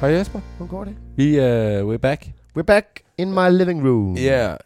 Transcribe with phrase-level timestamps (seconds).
[0.00, 0.40] Hej Jesper.
[0.56, 0.96] Hvordan går det?
[1.16, 2.30] Vi er uh, we're back.
[2.58, 2.86] We're back
[3.18, 4.16] in my living room.
[4.16, 4.56] Ja.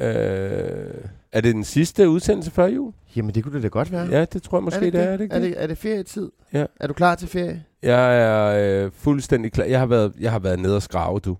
[0.00, 0.94] Yeah.
[0.94, 2.92] Uh, er det den sidste udsendelse før jul?
[3.16, 4.06] Jamen, det kunne det da godt være.
[4.10, 5.04] Ja, det tror jeg måske, er det, det, er.
[5.04, 5.50] Er det, ikke er det?
[5.50, 6.30] det, er det ferietid?
[6.52, 6.64] Ja.
[6.80, 7.64] Er du klar til ferie?
[7.82, 9.64] Jeg er øh, fuldstændig klar.
[9.64, 11.36] Jeg har været, jeg har været nede og skrave, du.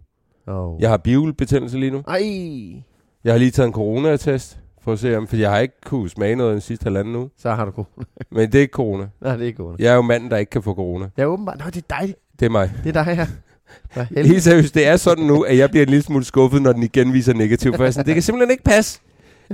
[0.46, 0.80] Oh.
[0.80, 2.02] Jeg har bihulebetændelse lige nu.
[2.08, 2.22] Ej.
[3.24, 6.08] Jeg har lige taget en coronatest, for at se om, for jeg har ikke kunne
[6.08, 7.30] smage noget den sidste halvanden uge.
[7.36, 8.04] Så har du corona.
[8.30, 9.08] Men det er ikke corona.
[9.20, 9.76] Nej, det er ikke corona.
[9.78, 11.08] Jeg er jo manden, der ikke kan få corona.
[11.18, 11.58] Ja, åbenbart.
[11.58, 12.14] Nå, det er dig.
[12.40, 12.72] Det er mig.
[12.84, 13.26] Det er dig her.
[13.94, 16.72] Hvad Helt seriøst, det er sådan nu, at jeg bliver en lille smule skuffet, når
[16.72, 17.74] den igen viser negativ.
[17.74, 19.00] For jeg er sådan, det kan simpelthen ikke passe.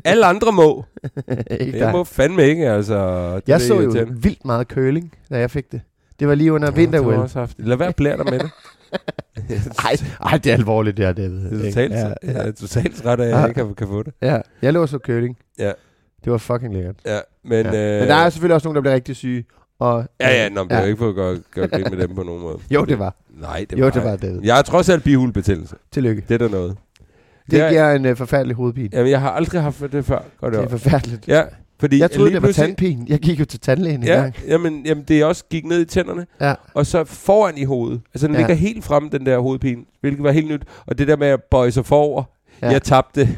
[0.05, 0.84] Alle andre må.
[1.61, 3.34] ikke Jeg må fandme ikke, altså.
[3.37, 5.81] Det Jeg er så jo vildt meget curling, da jeg fik det.
[6.21, 7.56] Det var lige under Ja, jeg vinter også haft.
[7.59, 8.50] Lad være blære dig med det.
[9.84, 11.50] Ej, ej, det er alvorligt, det her, David.
[11.50, 12.44] Det er totalt, ja, ja, ja.
[12.44, 12.50] ja.
[12.50, 13.37] totalt ret at Ja.
[13.39, 14.12] jeg ikke kan, kan få det.
[14.23, 15.37] ja, jeg lå så curling.
[15.59, 15.73] Ja.
[16.25, 16.94] Det var fucking lækkert.
[17.06, 17.94] Ja, men, ja.
[17.94, 19.44] øh, Men der er selvfølgelig også nogen, der bliver rigtig syge.
[19.79, 22.09] Og, Ja, ja, nå, men det er jo ikke for at gøre, gøre grin med
[22.09, 22.59] dem på nogen måde.
[22.71, 23.15] Jo, det var.
[23.41, 24.05] Nej, det Jo, var det jeg.
[24.11, 24.41] var, David.
[24.45, 25.77] Jeg har trods alt bihulebetændelse.
[25.93, 26.23] Tillykke.
[26.29, 26.77] Det er der noget.
[27.51, 28.89] Det er- giver en uh, forfærdelig hovedpine.
[28.93, 30.23] Jamen, jeg har aldrig haft det før.
[30.41, 30.71] Godt Det er op.
[30.71, 31.29] forfærdeligt.
[31.29, 31.43] Ja,
[31.81, 33.07] fordi Jeg troede, det var tandpine.
[33.09, 34.35] Jeg gik jo til tandlægen en Ja, gang.
[34.49, 36.55] jamen, jamen, det er også gik ned i tænderne, Ja.
[36.75, 38.01] og så foran i hovedet.
[38.15, 38.41] Altså, den Ja.
[38.41, 40.62] ligger helt frem, den der hovedpine, hvilket var helt nyt.
[40.87, 42.23] Og det der med at bøje sig forover,
[42.62, 42.67] Ja.
[42.67, 42.73] ja.
[42.73, 43.29] jeg tabte,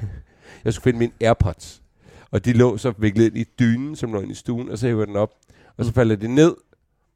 [0.65, 1.83] jeg skulle finde mine Airpods.
[2.31, 4.87] Og de lå så viklet ind i dynen, som lå inde i stuen, og så
[4.87, 5.31] hæver jeg den op.
[5.78, 6.54] Og så falder de ned,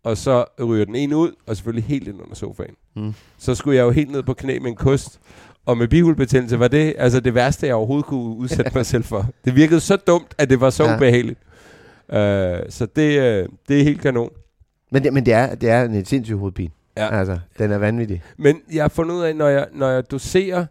[0.04, 2.74] og så ryger den ene ud, og selvfølgelig helt ind under sofaen.
[2.96, 3.14] Mm.
[3.38, 5.20] Så skulle jeg jo helt ned på knæ med en kost.
[5.66, 9.26] Og med bihulebetændelse var det altså det værste, jeg overhovedet kunne udsætte mig selv for.
[9.44, 10.96] Det virkede så dumt, at det var så Ja.
[10.96, 11.38] ubehageligt.
[12.08, 12.16] Uh,
[12.68, 14.30] så det, uh, det er helt kanon.
[14.92, 16.70] Men, det, men det, er, det er en sindssyg hovedpine.
[16.96, 17.18] Ja.
[17.18, 18.22] Altså, den er vanvittig.
[18.36, 20.66] Men jeg har fundet ud af, når jeg, når jeg doserer...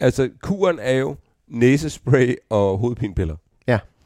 [0.00, 1.16] Altså, kuren er jo
[1.48, 3.36] næsespray og hovedpinepiller.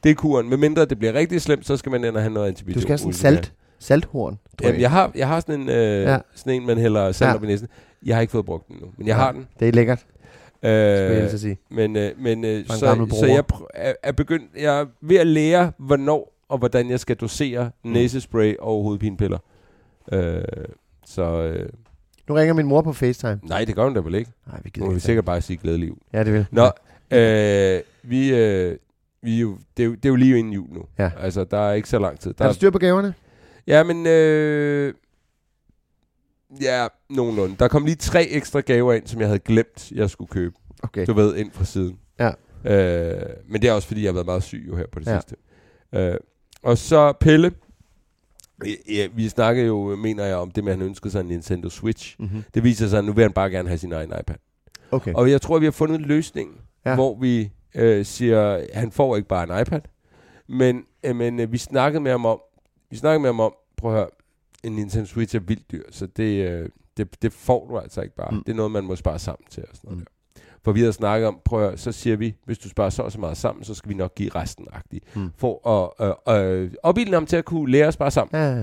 [0.03, 0.49] Det er kuren.
[0.49, 2.81] Med mindre det bliver rigtig slemt, så skal man ind og have noget Du antibiotika.
[2.81, 4.39] skal have sådan en salt, salthorn.
[4.63, 6.19] Jamen, jeg har, jeg har sådan en, øh, Ja.
[6.35, 7.35] sådan en, man hælder salt Ja.
[7.35, 7.69] op i næsen.
[8.07, 9.19] Jeg har ikke fået brugt den endnu, men jeg Ja.
[9.23, 9.47] har den.
[9.61, 10.07] Det er lækkert,
[10.65, 11.59] Øh, jeg sige.
[11.71, 15.27] Men, øh, men øh, så, så jeg pr- er, er begyndt, jeg er ved at
[15.27, 17.91] lære, hvornår og hvordan jeg skal dosere Mm.
[17.91, 19.39] næsespray og hovedpinepiller.
[20.13, 20.43] Øh,
[21.07, 21.69] så øh,
[22.29, 23.41] Nu ringer min mor på FaceTime.
[23.43, 24.31] nej, det gør hun da vel ikke.
[24.47, 25.01] Nej, vi Nu gider vi ikke.
[25.07, 25.97] sikkert bare sige glædelig jul.
[26.13, 26.47] Ja, det vil.
[26.51, 26.71] Nå,
[27.19, 28.77] øh, vi, øh,
[29.23, 30.83] vi er jo, det, er jo, det er jo lige inden jul nu.
[30.99, 31.11] Ja.
[31.19, 32.35] Altså, der er ikke så lang tid.
[32.35, 33.15] Der Har du styr på gaverne?
[33.67, 34.07] Ja, men...
[34.07, 34.95] Øh,
[36.61, 37.57] ja, nogenlunde.
[37.59, 40.55] Der kom lige tre ekstra gaver ind, som jeg havde glemt, jeg skulle købe.
[40.83, 41.07] Okay.
[41.07, 41.99] Du ved, ind fra siden.
[42.19, 42.31] Ja.
[42.65, 45.07] Øh, men det er også, fordi jeg har været meget syg jo her på det
[45.07, 45.21] Ja.
[45.21, 45.37] sidste.
[45.95, 46.15] Øh,
[46.63, 47.53] og så Pelle.
[48.89, 51.69] Ja, vi snakkede jo, mener jeg, om det med, at han ønskede sig en Nintendo
[51.69, 52.17] Switch.
[52.19, 52.45] Mm-hmm.
[52.55, 54.37] Det viser sig, at nu vil han bare gerne have sin egen iPad.
[54.91, 55.13] Okay.
[55.15, 56.95] Og jeg tror, vi har fundet en løsning, ja.
[56.95, 59.81] hvor vi øh, siger, han får ikke bare en iPad,
[60.49, 62.41] men, øh, men øh, vi snakkede med ham om,
[62.91, 64.09] vi snakkede med ham om, prøv at høre,
[64.65, 68.17] en Nintendo Switch er vildt dyr, så det, øh, det, det får du altså ikke
[68.17, 68.31] bare.
[68.31, 68.43] Mm.
[68.45, 69.63] Det er noget, man må spare sammen til.
[69.63, 70.01] Og sådan noget Mm.
[70.01, 70.07] mm.
[70.65, 73.03] For vi havde snakket om, prøv at høre, så siger vi, hvis du sparer så
[73.03, 75.17] og så meget sammen, så skal vi nok give resten agtigt.
[75.17, 75.23] Mm.
[75.23, 75.31] Mm.
[75.37, 78.41] For at øh, øh, opbilde ham til at kunne lære at spare sammen.
[78.43, 78.63] Ja,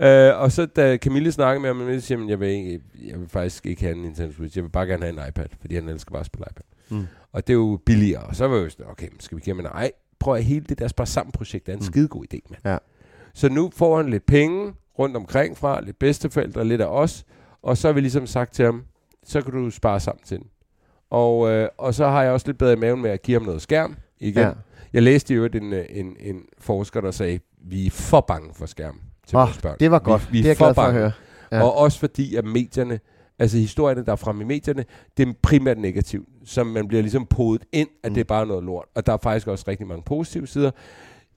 [0.00, 0.30] ja.
[0.30, 3.20] Øh, og så da Camille snakkede med ham, så siger han, jeg vil, ikke, jeg
[3.20, 4.56] vil faktisk ikke have en Nintendo Switch.
[4.56, 6.62] Jeg vil bare gerne have en iPad, fordi han elsker bare at spille iPad.
[6.90, 7.06] Mm.
[7.32, 8.22] Og det er jo billigere.
[8.22, 9.92] Og så var jeg jo sådan, okay, skal vi give ham en ej?
[10.18, 11.80] Prøv at hele det der spare sammen projekt er en Mm.
[11.80, 11.84] mm.
[11.92, 12.60] skide god idé, mand.
[12.64, 12.78] Ja.
[13.34, 17.24] Så nu får han lidt penge rundt omkring fra, lidt bedsteforældre, lidt af os,
[17.62, 18.82] og så har vi ligesom sagt til ham,
[19.24, 20.46] så kan du spare sammen til den.
[21.10, 23.46] Og, øh, og så har jeg også lidt bedre i maven med at give ham
[23.46, 24.42] noget skærm igen.
[24.42, 24.52] Ja.
[24.92, 28.66] Jeg læste jo en, øh, en, en forsker, der sagde, vi er for bange for
[28.66, 29.76] skærm til vores børn.
[29.80, 30.32] det var godt.
[30.32, 31.12] Vi, vi det er jeg for glad for at høre.
[31.52, 31.62] Ja.
[31.62, 33.00] Og også fordi, at medierne,
[33.38, 34.84] altså historierne, der er fremme i medierne,
[35.16, 38.10] det er primært negativt, som man bliver ligesom podet ind, at Mm.
[38.10, 38.14] mm.
[38.14, 38.84] det er bare noget lort.
[38.94, 40.70] Og der er faktisk også rigtig mange positive sider.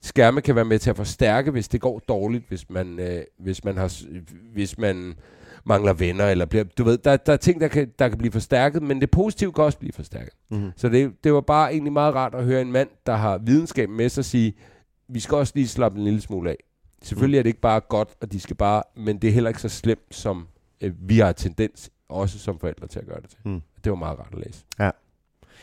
[0.02, 3.64] Skærme kan være med til at forstærke, hvis det går dårligt, hvis man, øh, hvis
[3.64, 4.02] man, har,
[4.54, 5.14] hvis man
[5.66, 8.32] mangler venner, eller bliver, du ved, der, der er ting, der kan, der kan blive
[8.32, 10.34] forstærket, men det positive kan også blive forstærket.
[10.52, 10.72] Mhm.
[10.76, 13.90] Så det, det var bare egentlig meget rart at høre en mand, der har videnskab
[13.90, 14.54] med sig sige,
[15.10, 16.58] vi skal også lige slappe en lille smule af.
[17.02, 19.62] Selvfølgelig er det ikke bare godt, og de skal bare, men det er heller ikke
[19.62, 20.48] så slemt, som
[20.82, 23.40] øh, vi har tendens, også som forældre, til at gøre det til.
[23.46, 23.62] Mm.
[23.84, 24.64] Det var meget rart at læse.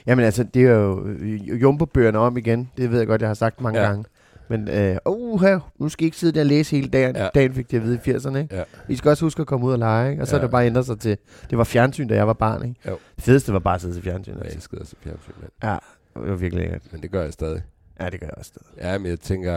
[0.06, 2.70] Jamen altså, det er jo øh, Jumbo-bøgerne om igen.
[2.76, 3.84] Det ved jeg godt, jeg har sagt mange ja.
[3.84, 3.90] Ja.
[3.90, 4.04] gange.
[4.48, 7.16] Men, øh, uh, her, nu skal I ikke sidde der og læse hele dagen.
[7.16, 7.22] Ja.
[7.22, 7.28] Ja.
[7.34, 8.56] Dagen fik det at vide i 80'erne, ikke?
[8.56, 8.62] Ja.
[8.88, 10.22] I skal også huske at komme ud og lege, ikke?
[10.22, 10.38] Og så ja.
[10.38, 10.40] Ja.
[10.42, 11.16] er det bare ændret sig til...
[11.50, 12.80] Det var fjernsyn, da jeg var barn, ikke?
[12.88, 12.98] Jo.
[13.16, 14.32] Det fedeste var bare at sidde til fjernsyn.
[14.32, 14.56] Jeg Altså.
[14.56, 15.52] elskede også fjernsyn, mand.
[15.62, 15.76] Ja,
[16.20, 16.82] det var virkelig lækkert.
[16.92, 17.62] men det gør jeg stadig.
[18.04, 18.93] Ja, det gør jeg også stadig.
[18.93, 19.52] Ja, men jeg tænker...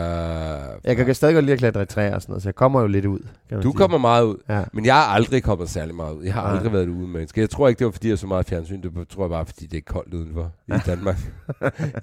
[0.84, 2.80] Jeg kan stadig godt lide at klatre i træer og sådan noget, så jeg kommer
[2.80, 3.18] jo lidt ud.
[3.18, 3.76] Kan man Du sige.
[3.78, 4.36] kommer meget ud.
[4.48, 4.62] Ja.
[4.72, 6.24] Men jeg har aldrig kommet særlig meget ud.
[6.24, 6.56] Jeg har Nej.
[6.56, 7.40] aldrig været et ude menneske.
[7.40, 8.82] Jeg tror ikke, det var fordi, jeg så meget fjernsyn.
[8.82, 11.16] Det tror jeg bare, fordi det er koldt udenfor i Danmark.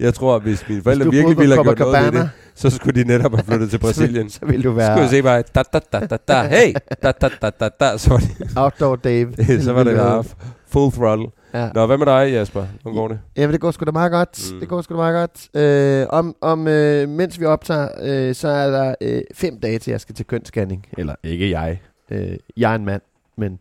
[0.00, 3.02] jeg tror, hvis mine forældre du virkelig ville have gjort noget ved det, så skulle
[3.02, 4.30] de netop have flyttet til Brasilien.
[4.30, 6.74] så vil du Så skulle jeg være se bare, da, da, da, da, da, hey,
[7.02, 9.32] da, da, da, da, da, så var det, outdoor Dave.
[9.64, 10.24] så var det bare
[10.68, 11.26] full throttle.
[11.54, 11.70] Ja.
[11.74, 12.66] Nå, hvad med dig, Jasper?
[12.82, 13.20] Hvordan går det?
[13.36, 14.48] Jamen, det går sgu da meget godt.
[14.50, 14.54] Mm.
[14.54, 14.60] Mm.
[14.60, 15.62] Det går sgu da meget godt.
[15.64, 19.90] Øh, om, om øh, mens vi optager, øh, så er der øh, fem dage til,
[19.90, 20.86] jeg skal til kønsscanning.
[20.98, 21.80] Eller ikke jeg.
[22.10, 23.02] Øh, jeg er en mand,
[23.36, 23.58] men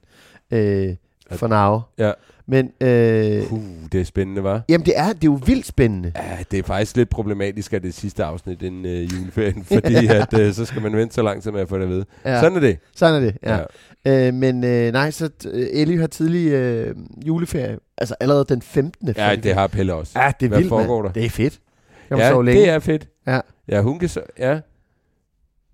[0.51, 0.95] øh,
[1.31, 1.81] for now.
[1.97, 2.11] Ja.
[2.47, 3.59] Men øh, Uh,
[3.91, 4.61] det er spændende, var.
[4.69, 6.11] jamen, det er, det er jo vildt spændende.
[6.15, 10.39] Ja, det er faktisk lidt problematisk, at det sidste afsnit inden øh, juleferien, fordi at,
[10.39, 12.05] øh, så skal man vente så lang tid med at få det at vide.
[12.25, 12.77] Ja, Sådan er det.
[12.95, 13.37] sådan er det.
[13.43, 13.59] Ja.
[14.05, 14.27] Ja.
[14.27, 16.95] Øh, men øh, nej, så øh, Ellie har tidlig øh,
[17.27, 17.77] juleferie.
[17.97, 19.13] Altså allerede den 15.
[19.17, 20.19] Ja, det har Pelle også.
[20.19, 21.11] Ja, det er Hvad vildt, foregår der?
[21.11, 21.59] Det er fedt.
[22.07, 22.61] Kan man ja, sove længe.
[22.61, 23.07] det er fedt.
[23.27, 23.39] Ja.
[23.67, 24.59] Ja, hun kan so- ja.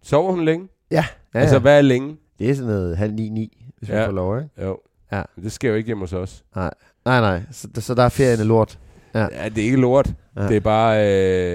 [0.04, 0.68] Sover hun længe?
[0.92, 2.16] Ja, ja, Altså, hvad er længe?
[2.40, 3.96] Det er sådan noget halv ni, ni, hvis ja.
[3.96, 4.02] Ja.
[4.02, 4.50] vi får lov, ikke?
[4.64, 4.78] Jo.
[5.12, 5.22] Ja.
[5.36, 6.44] Men Det sker jo ikke hjemme hos os.
[6.56, 6.72] Nej,
[7.06, 8.80] nej, så, så der er ferien er lort.
[9.14, 9.28] Ja.
[9.32, 10.14] Ja, det er ikke lort.
[10.36, 10.48] Ja.
[10.48, 11.08] Det er bare...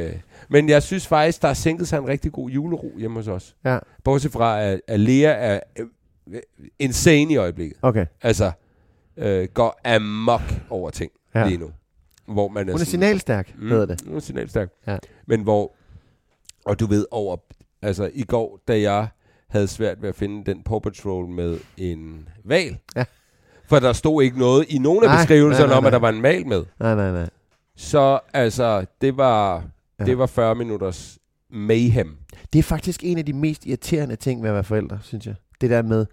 [0.08, 0.20] Øh...
[0.48, 3.56] Men jeg synes faktisk, der er sænket sig en rigtig god julero hjemme hos os.
[3.64, 3.78] Ja.
[4.04, 6.40] Bortset fra, at, at Lea er øh,
[6.78, 7.78] insane i øjeblikket.
[7.82, 8.06] Okay.
[8.22, 8.52] Altså,
[9.16, 11.46] øh, går amok over ting Ja.
[11.46, 11.70] lige nu.
[12.28, 14.00] Hvor man Hun er sådan- signalstærk, Mm, hedder det.
[14.06, 14.68] Hun er signalstærk.
[14.86, 14.96] Ja.
[15.26, 15.74] Men hvor,
[16.64, 17.36] og du ved over,
[17.82, 19.08] altså i går, da jeg
[19.48, 22.78] havde svært ved at finde den Paw Patrol med en val.
[22.96, 23.04] Ja.
[23.66, 25.98] For der stod ikke noget i nogen af Nej, beskrivelserne nej, nej, om, at der
[25.98, 26.10] nej.
[26.10, 26.64] var en val med.
[26.80, 27.28] Nej, nej, nej.
[27.76, 29.62] Så altså, det var,
[30.00, 30.04] Ja.
[30.04, 31.18] det var 40 minutters
[31.50, 32.16] mayhem.
[32.52, 35.34] Det er faktisk en af de mest irriterende ting ved at være forældre, synes jeg.
[35.60, 36.06] Det der med,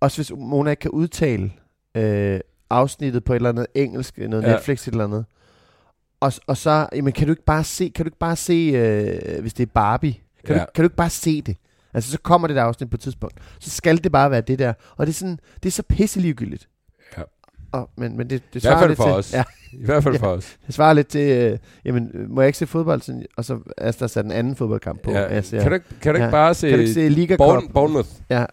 [0.00, 1.52] også hvis Mona ikke kan udtale
[1.94, 4.52] øh, afsnittet på et eller andet engelsk, noget ja.
[4.52, 5.24] Netflix et eller andet.
[6.20, 9.40] Og, og så, jamen, kan du ikke bare se, kan du ikke bare se, øh,
[9.40, 10.14] hvis det er Barbie,
[10.46, 10.60] kan, ja.
[10.62, 11.56] Du, kan du ikke bare se det?
[11.94, 13.34] Altså, så kommer det der afsnit på et tidspunkt.
[13.60, 14.72] Så skal det bare være det der.
[14.96, 16.68] Og det er sådan, det er så pisseligegyldigt.
[17.74, 17.80] Ja.
[17.80, 19.32] Og, men, men det, det I hvert svarer fald lidt for til, os.
[19.32, 20.20] Ja, I hvert fald Ja.
[20.20, 20.56] for os.
[20.66, 21.20] det svarer lidt til,
[21.52, 23.00] øh, jamen, må jeg ikke se fodbold?
[23.00, 25.10] Sådan, og så er der sat en anden fodboldkamp på.
[25.10, 25.34] Ja.
[25.34, 26.30] Jeg ser, Kan du ikke, kan du ikke Ja.
[26.30, 27.68] bare se, kan du ikke se Liga Bourne?
[27.74, 28.08] Bournemouth?
[28.30, 28.44] Ja.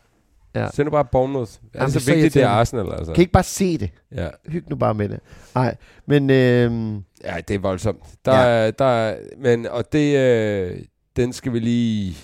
[0.55, 0.67] Ja.
[0.73, 1.51] Se nu bare Bournemouth.
[1.51, 2.47] Det er Jamen, så det så vigtigt, det er.
[2.47, 3.13] Arsenal, altså.
[3.13, 3.89] Kan I ikke bare se det?
[4.15, 4.27] Ja.
[4.47, 5.19] Hyg nu bare med det.
[5.55, 6.93] Nej, men øh,
[7.23, 7.99] Ja, det er voldsomt.
[8.25, 8.41] Der, Ja.
[8.61, 8.67] ja.
[8.67, 10.77] er, der er, men, og det, øh,
[11.15, 12.17] den skal vi lige...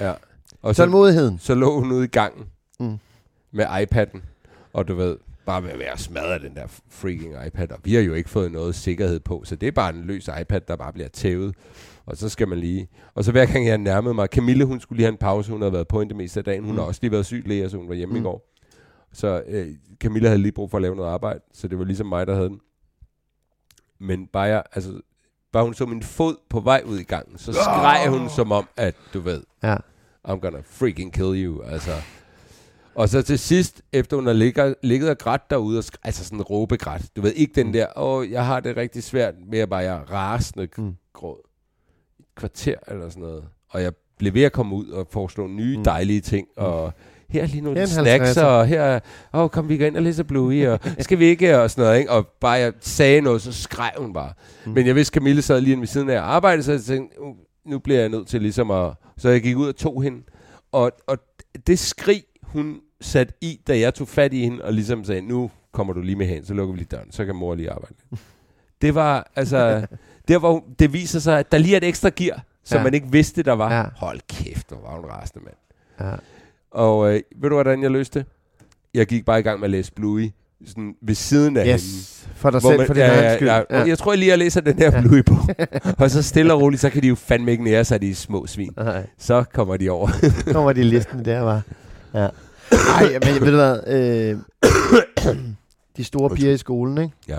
[0.00, 0.12] Ja.
[0.62, 1.38] Og så, tålmodigheden.
[1.38, 2.44] så lå hun ude i gangen
[2.80, 2.98] mm.
[3.52, 4.20] med iPad'en,
[4.72, 8.02] og du ved, bare ved at være smadret den der freaking iPad, og vi har
[8.02, 10.92] jo ikke fået noget sikkerhed på, så det er bare en løs iPad, der bare
[10.92, 11.54] bliver tævet,
[12.06, 12.88] og så skal man lige...
[13.14, 15.60] Og så hver gang jeg nærmede mig, Camille, hun skulle lige have en pause, hun
[15.60, 16.78] havde været på det meste af dagen, hun Mm.
[16.78, 18.20] har også lige været syg læge, så hun var hjemme Mm.
[18.20, 18.48] i går.
[19.12, 19.68] Så øh,
[20.00, 22.34] Camilla havde lige brug for at lave noget arbejde, så det var ligesom mig, der
[22.34, 22.60] havde den.
[24.00, 25.00] Men bare, jeg, altså,
[25.52, 28.68] bare hun så min fod på vej ud i gangen, så skreg hun som om,
[28.76, 29.76] at du ved, Ja.
[30.28, 31.90] I'm gonna freaking kill you, altså.
[32.94, 36.42] Og så til sidst, efter hun har ligget, ligget og grædt derude, og altså sådan
[36.42, 39.80] råbegrædt, du ved ikke den der, åh, jeg har det rigtig svært med at bare,
[39.80, 40.84] jeg rasende Mm.
[40.84, 40.94] mm.
[41.12, 41.38] gråd.
[42.20, 43.44] Et kvarter eller sådan noget.
[43.70, 45.84] Og jeg blev ved at komme ud og foreslå nye Mm.
[45.84, 46.92] dejlige ting, og
[47.28, 48.42] her er lige nogle Her snacks, 50'er.
[48.44, 49.00] og her,
[49.34, 51.98] åh, kom vi går ind og læser Bluey, og skal vi ikke, og sådan noget,
[51.98, 52.10] ikke?
[52.10, 54.32] Og bare jeg sagde noget, så skreg hun bare.
[54.64, 54.68] Mm.
[54.70, 54.74] Mm.
[54.74, 57.36] Men jeg vidste, Camille sad lige ved siden af og arbejdede, så jeg tænkte, "Uh,
[57.66, 58.92] nu bliver jeg nødt til ligesom at...
[59.18, 60.22] Så jeg gik ud og tog hende.
[60.72, 61.18] Og, og
[61.66, 62.22] det skrig,
[62.52, 66.00] hun satte i, da jeg tog fat i hende, og ligesom sagde, nu kommer du
[66.00, 67.94] lige med hen, så lukker vi lige døren, så kan mor lige arbejde.
[68.82, 69.86] Det var, altså,
[70.28, 72.84] der hvor det viser sig, at der lige er et ekstra gear, som Ja.
[72.84, 73.74] man ikke vidste, der var.
[73.78, 73.84] Ja.
[73.96, 75.56] Hold kæft, hvor var hun rasende, mand.
[76.10, 76.16] Ja.
[76.70, 78.26] Og øh, ved du, hvordan jeg løste det?
[78.94, 80.30] Jeg gik bare i gang med at læse Bluey,
[80.66, 81.74] sådan ved siden af hende.
[81.74, 83.48] Yes, for dig selv, man- for din ja, egen ja, skyld.
[83.48, 83.62] ja.
[83.70, 83.84] Ja.
[83.86, 85.34] Jeg tror jeg lige, jeg læser den her Bluey på.
[86.04, 88.46] og så stille og roligt, så kan de jo fandme ikke nære sig, de små
[88.46, 88.72] svin.
[88.76, 90.08] Nej, Så kommer de over.
[90.52, 91.62] kommer de listen der, var.
[92.14, 92.28] Ja.
[92.96, 94.38] Ej, men ved du hvad, øh,
[95.96, 97.14] de store piger i skolen, ikke?
[97.28, 97.38] Ja.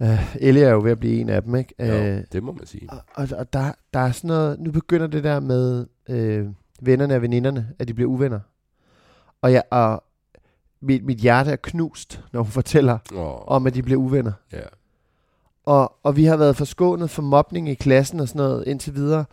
[0.00, 1.74] Uh, Ellie er jo ved at blive en af dem, ikke?
[1.80, 2.88] Jo, Øh, det må man sige.
[2.90, 6.46] Og, og, og der, der er sådan noget, nu begynder det der med øh,
[6.82, 8.40] vennerne og veninderne, at de bliver uvenner.
[9.42, 10.04] Og, jeg, og
[10.80, 14.32] mit, mit hjerte er knust, når hun fortæller Åh, om, at de bliver uvenner.
[14.52, 14.60] ja.
[15.64, 19.24] Og, og vi har været forskånet for mobning i klassen og sådan noget indtil videre.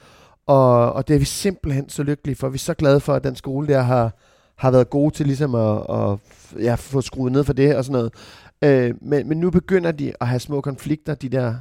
[0.47, 2.49] Og, og det er vi simpelthen så lykkelige for.
[2.49, 4.11] Vi er så glade for, at den skole der har,
[4.59, 6.17] har været gode til ligesom at, at
[6.63, 8.13] ja, få skruet ned for det og sådan noget.
[8.61, 11.55] Øh, men, men nu begynder de at have små konflikter, de der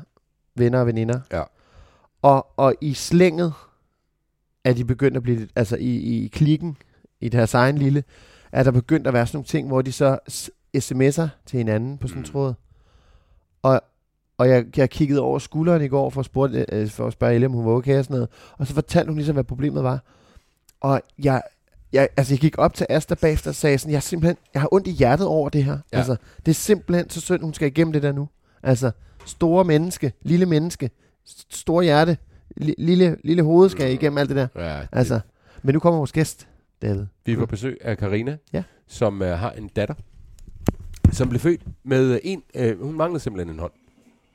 [0.54, 1.20] venner og veninder.
[1.32, 1.42] Ja.
[2.22, 3.52] Og, og i slænget
[4.64, 6.76] er de begyndt at blive, altså i, i klikken,
[7.20, 8.04] i deres egen lille,
[8.52, 10.18] er der begyndt at være sådan nogle ting, hvor de så
[10.76, 12.32] sms'er til hinanden på sådan en Mm.
[12.32, 12.54] tråd.
[13.62, 13.80] Og,
[14.38, 17.34] og jeg, jeg kiggede over skulderen i går for at, spørge, øh, for at spørge
[17.34, 18.28] Elle, om hun var okay og sådan noget.
[18.58, 20.02] Og så fortalte hun ligesom, hvad problemet var.
[20.80, 21.42] Og jeg,
[21.92, 24.68] jeg, altså jeg gik op til Asta bagefter og sagde sådan, jeg, simpelthen, jeg har
[24.74, 25.78] ondt i hjertet over det her.
[25.92, 25.96] Ja.
[25.98, 26.16] Altså,
[26.46, 28.28] det er simpelthen så synd, hun skal igennem det der nu.
[28.62, 28.90] Altså,
[29.26, 30.90] store menneske, lille menneske,
[31.50, 32.16] store hjerte,
[32.56, 34.48] li, lille, lille hoved skal igennem alt det der.
[34.56, 35.20] ja Altså,
[35.62, 36.48] men nu kommer vores gæst,
[36.82, 37.06] David.
[37.26, 38.62] Vi er på besøg af Karina, Ja.
[38.86, 39.94] som uh, har en datter,
[41.12, 42.42] som blev født med øh, en...
[42.60, 43.72] Uh, hun manglede simpelthen en hånd.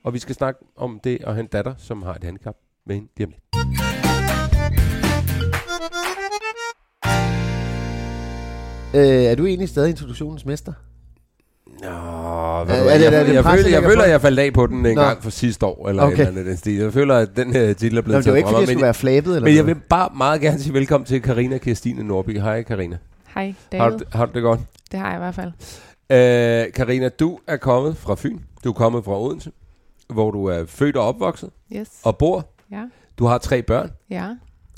[0.03, 2.55] Og vi skal snakke om det at have en datter, som har et handicap
[2.85, 3.92] med hende lige om lidt.
[8.93, 10.73] Øh, er du egentlig stadig introduktionens mester?
[11.81, 14.39] Nå, Er- hvad, er jeg, det- er det jeg, jeg, føler, jeg føler, jeg faldt
[14.39, 15.01] af på den en Nå.
[15.01, 16.21] gang for sidste år, eller Okay.
[16.21, 16.73] et eller andet stil.
[16.73, 18.83] Jeg føler, at den her titel er Nå, blevet det var ikke, fordi jeg skulle
[18.83, 22.39] være flabet eller men jeg vil bare meget gerne sige velkommen til Karina Kirstine Norby.
[22.39, 22.97] Hej Karina.
[23.33, 23.97] Hej, Har, David.
[23.99, 24.59] du- har du det godt?
[24.91, 25.51] Det har jeg i hvert fald.
[26.67, 28.39] Øh, Karina, du er kommet fra Fyn.
[28.63, 29.51] Du er kommet fra Odense,
[30.13, 31.87] hvor du er født og opvokset Yes.
[32.03, 32.45] og bor.
[32.71, 32.83] Ja.
[33.19, 33.91] Du har tre børn.
[34.09, 34.27] Ja.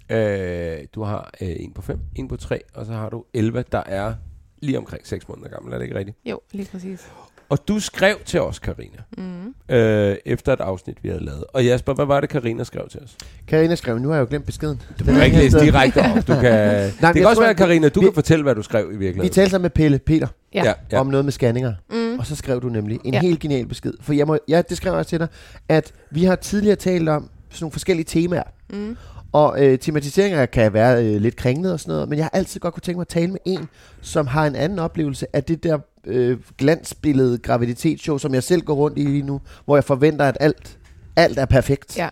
[0.09, 3.63] Øh, du har øh, en på fem, en på tre, og så har du 11,
[3.71, 4.13] der er
[4.61, 5.73] lige omkring 6 måneder gammel.
[5.73, 6.17] Er det ikke rigtigt?
[6.25, 7.07] Jo, lige præcis.
[7.49, 9.53] Og du skrev til os, Karina, Mm.
[9.75, 11.43] øh, efter et afsnit, vi havde lavet.
[11.53, 13.15] Og Jasper, hvad var det, Karina skrev til os?
[13.47, 14.81] Karina skrev, nu har jeg jo glemt beskeden.
[14.99, 16.27] Du kan ikke læse direkte op.
[16.27, 18.61] Du kan, det jeg kan også tror, være, Karina, du vi- kan fortælle, hvad du
[18.61, 19.33] skrev i Vi virkeligheden.
[19.33, 20.63] talte sammen med Pelle Peter Ja.
[20.65, 20.99] ja, ja.
[20.99, 21.73] om noget med scanninger.
[21.91, 22.19] Mm.
[22.19, 23.21] Og så skrev du nemlig en Ja.
[23.21, 23.93] helt genial besked.
[24.01, 25.27] For jeg, må, ja, det skrev jeg også til dig,
[25.69, 28.43] at vi har tidligere talt om sådan nogle forskellige temaer.
[28.69, 28.97] Mm.
[29.35, 32.59] Og øh, tematiseringer kan være øh, lidt kringlet og sådan noget, men jeg har altid
[32.59, 33.67] godt kunne tænke mig at tale med en,
[34.01, 38.73] som har en anden oplevelse af det der øh, glansbillede graviditetsshow, som jeg selv går
[38.73, 40.77] rundt i lige nu, hvor jeg forventer, at alt,
[41.15, 41.97] alt er perfekt.
[41.97, 42.09] Ja.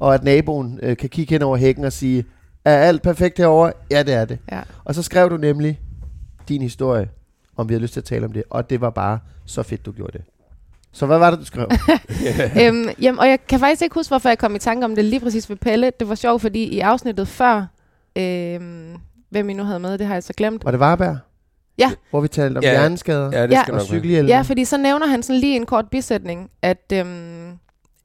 [0.00, 2.24] Og at naboen øh, kan kigge hen over hækken og sige,
[2.64, 3.72] er alt perfekt herovre?
[3.90, 4.38] Ja, det er det.
[4.52, 4.62] Ja.
[4.84, 5.80] Og så skrev du nemlig
[6.48, 7.08] din historie,
[7.56, 9.86] om vi havde lyst til at tale om det, og det var bare så fedt,
[9.86, 10.24] du gjorde det.
[10.96, 11.66] Så hvad var det, du skrev?
[12.62, 15.04] øhm, jamen, og jeg kan faktisk ikke huske, hvorfor jeg kom i tanke om det
[15.04, 15.92] lige præcis ved Pelle.
[16.00, 17.66] Det var sjovt, fordi i afsnittet før,
[18.18, 18.94] øhm,
[19.30, 20.64] hvem I nu havde med, det har jeg så glemt.
[20.64, 21.18] Var det Varberg?
[21.78, 21.90] Ja.
[22.10, 22.72] Hvor vi talte om Ja.
[22.72, 22.78] ja.
[22.78, 23.62] hjerneskader Ja, det Ja.
[23.62, 23.98] skal og nok være.
[23.98, 24.30] cykelhjelme.
[24.30, 27.52] Ja, fordi så nævner han sådan lige en kort bisætning, at øhm,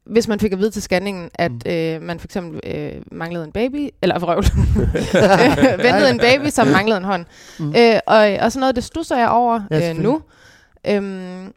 [0.06, 1.72] hvis man fik at vide til scanningen, at Mm.
[1.72, 4.44] øh, man for eksempel øh, manglede en baby, eller vrøvl,
[5.84, 7.26] ventede en baby, som manglede en hånd.
[7.60, 7.74] Mm.
[7.78, 10.22] Øh, og, og sådan noget, det stusser jeg over Ja, øh, nu.
[10.88, 11.54] Øhm,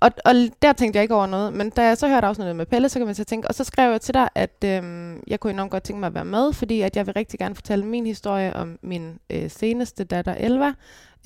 [0.00, 2.66] og, og der tænkte jeg ikke over noget, men da jeg så hørte afsnittet med
[2.66, 5.40] Pelle, så kan man så tænke, og så skrev jeg til dig, at øhm, jeg
[5.40, 7.86] kunne enormt godt tænke mig at være med, fordi at jeg vil rigtig gerne fortælle
[7.86, 10.72] min historie om min øh, seneste datter, Elva,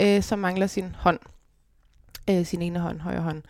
[0.00, 1.18] øh, som mangler sin hånd.
[2.30, 3.42] Øh, sin ene hånd, højre hånd.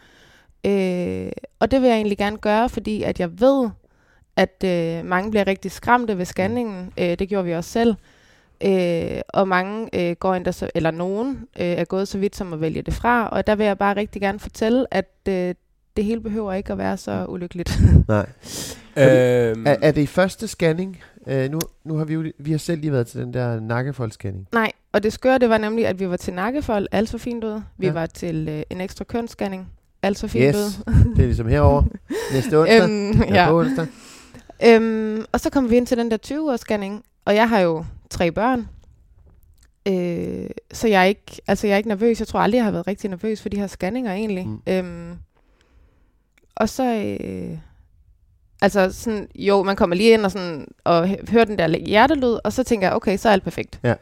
[0.67, 3.71] Øh, og det vil jeg egentlig gerne gøre, fordi at jeg ved,
[4.37, 6.93] at øh, mange bliver rigtig skræmte ved scanningen.
[6.99, 7.95] Øh, det gjorde vi også selv.
[8.65, 12.53] Øh, og mange øh, går endda så, eller nogen øh, er gået så vidt som
[12.53, 13.29] at vælge det fra.
[13.29, 15.55] Og der vil jeg bare rigtig gerne fortælle, at øh,
[15.97, 17.79] det hele behøver ikke at være så ulykkeligt.
[18.09, 18.27] Nej.
[18.97, 20.99] Øhm, Er, er det i første scanning?
[21.27, 24.49] Øh, nu, nu har vi jo vi har selv lige været til den der nakkefold-scanning.
[24.53, 27.61] Nej, og det skøre, det var nemlig, at vi var til nakkefold, altså fint ud.
[27.79, 27.93] Vi Ja.
[27.93, 29.69] var til øh, en ekstra kønsscanning,
[30.03, 30.57] altså fint Yes.
[30.57, 30.95] ud.
[31.17, 31.83] Det er ligesom herover
[32.35, 32.83] næste onsdag.
[32.83, 33.35] øhm, ja.
[33.45, 33.51] ja.
[33.51, 33.87] På onsdag.
[34.67, 37.85] Øhm, og så kom vi ind til den der 20-års scanning, og jeg har jo
[38.11, 38.69] tre børn.
[39.89, 42.21] Øh, så jeg er, ikke, altså jeg er ikke nervøs.
[42.21, 44.47] Jeg tror aldrig, jeg har været rigtig nervøs for de her scanninger egentlig.
[44.49, 44.63] Mm.
[44.67, 45.19] Øhm,
[46.57, 47.17] og så...
[47.21, 47.59] Øh,
[48.63, 52.39] altså sådan, jo, man kommer lige ind og, sådan, og hø- hører den der hjertelyd,
[52.45, 53.81] og så tænker jeg, okay, så er alt perfekt.
[53.83, 53.95] Ja.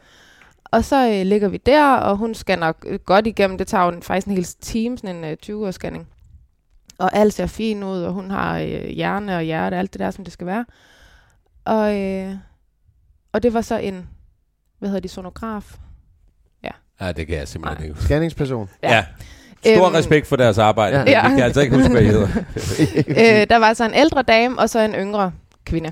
[0.71, 3.57] Og så øh, ligger vi der, og hun scanner øh, godt igennem.
[3.57, 6.07] Det tager jo en, faktisk en hel time, sådan en øh, 20-års scanning.
[6.97, 10.11] Og alt ser fint ud, og hun har øh, hjerne og hjerte, alt det der,
[10.11, 10.65] som det skal være.
[11.65, 12.35] Og, øh,
[13.33, 14.07] og det var så en,
[14.79, 15.75] hvad hedder de, sonograf.
[17.01, 18.05] Ja, det kan jeg simpelthen ikke huske.
[18.05, 18.69] Scanningsperson.
[18.83, 18.95] Ja.
[18.95, 19.05] ja.
[19.75, 20.97] Stor Øhm, respekt for deres arbejde.
[20.97, 21.03] ja.
[21.11, 21.21] Ja.
[21.21, 22.27] Jeg kan altså ikke huske, hvad I hedder.
[23.41, 25.31] øh, der var så en ældre dame, og så en yngre
[25.65, 25.91] kvinde.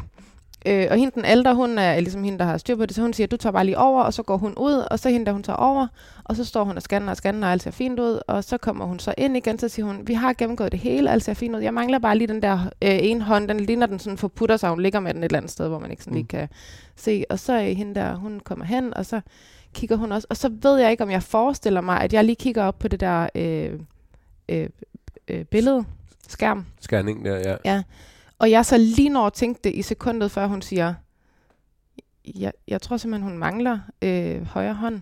[0.65, 3.01] Øh, og hende den ældre, hun er ligesom hende, der har styr på det, så
[3.01, 5.25] hun siger, du tager bare lige over, og så går hun ud, og så hende,
[5.25, 5.88] der hun tager over,
[6.24, 8.58] og så står hun og scanner og scanner, og alt ser fint ud, og så
[8.58, 11.34] kommer hun så ind igen, så siger hun, vi har gennemgået det hele, alt ser
[11.34, 12.67] fint ud, jeg mangler bare lige den der øh,
[13.01, 15.51] ene hånd, den ligner den sådan forputter sig, hun ligger med den et eller andet
[15.51, 16.17] sted, hvor man ikke sådan Mm.
[16.17, 16.48] lige kan
[16.98, 19.22] se, og så er hende der, hun kommer hen, og så
[19.74, 22.36] kigger hun også, og så ved jeg ikke, om jeg forestiller mig, at jeg lige
[22.36, 23.80] kigger op på det der øh,
[24.50, 24.70] øh,
[25.27, 25.86] øh, billede,
[26.27, 27.56] skærm, Scanning der, ja.
[27.66, 27.84] Ja.
[28.39, 30.94] Og jeg så lige når tænkte det i sekundet, før hun siger,
[32.36, 35.01] jeg, jeg tror simpelthen, hun mangler øh, højre hånd.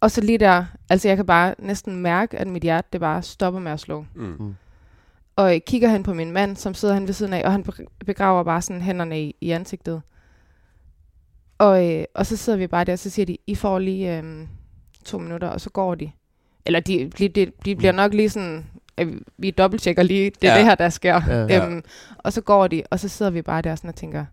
[0.00, 3.22] Og så lige der, altså jeg kan bare næsten mærke, at mit hjerte, det bare
[3.22, 4.04] stopper med at slå.
[4.14, 4.54] Mm.
[5.36, 7.62] Og jeg kigger hen på min mand, som sidder han ved siden af, og han
[7.62, 10.02] be- begraver bare sådan hænderne i, i ansigtet.
[11.58, 14.18] Og, øh, og så sidder vi bare der, og så siger de, I får lige
[14.18, 14.46] øh,
[15.04, 16.10] to minutter, og så går de.
[16.66, 18.66] Eller de, de, de, de bliver nok lige sådan,
[18.98, 20.58] øh, vi dobbelttjekker lige, det er Ja.
[20.58, 21.20] det her, der sker.
[21.28, 21.46] Ja.
[21.46, 21.66] Ja.
[21.66, 21.82] Øhm,
[22.18, 24.24] og så går de, og så sidder vi bare der sådan og tænker,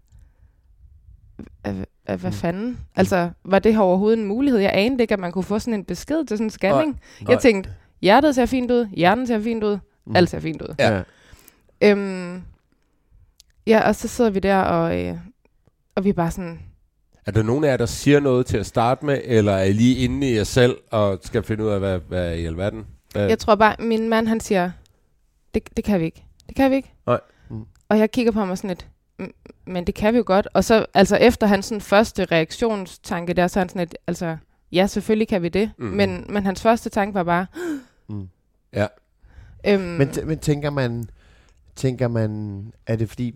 [1.41, 2.31] "Hva- hva- hvad Mm.
[2.31, 2.79] fanden?
[2.95, 4.59] Altså, var det her overhovedet en mulighed?
[4.59, 6.99] Jeg anede ikke, at man kunne få sådan en besked til sådan en scanning.
[7.21, 7.31] Nej.
[7.31, 7.69] Jeg tænkte,
[8.01, 10.15] hjertet ser fint ud, hjernen ser fint ud, Mm.
[10.15, 10.75] alt ser fint ud.
[10.79, 11.01] Ja.
[11.81, 12.41] Øhm,
[13.67, 15.17] ja, og så sidder vi der, og, øh,
[15.95, 16.59] og vi er bare sådan,
[17.25, 19.73] Er der nogen af jer, der siger noget til at starte med, eller er I
[19.73, 22.85] lige inde i jer selv og skal finde ud af, hvad, hvad i alverden?
[23.11, 23.27] Hvad?
[23.27, 24.71] jeg tror bare, min mand han siger,
[25.53, 26.25] det, det kan vi ikke.
[26.47, 26.93] Det kan vi ikke.
[27.07, 27.19] Nej.
[27.49, 27.65] Mm.
[27.89, 28.87] Og jeg kigger på ham og sådan lidt,
[29.19, 29.33] "Mm,
[29.65, 30.47] men det kan vi jo godt.
[30.53, 34.37] Og så, altså efter hans sådan, første reaktionstanke der, så er han sådan lidt, altså,
[34.71, 35.71] ja, selvfølgelig kan vi det.
[35.77, 35.85] Mm.
[35.85, 37.45] Men, men hans første tanke var bare,
[38.09, 38.29] Mm.
[38.73, 38.87] Ja.
[39.67, 41.09] øhm, Men, t- men tænker man,
[41.75, 43.35] tænker man, er det fordi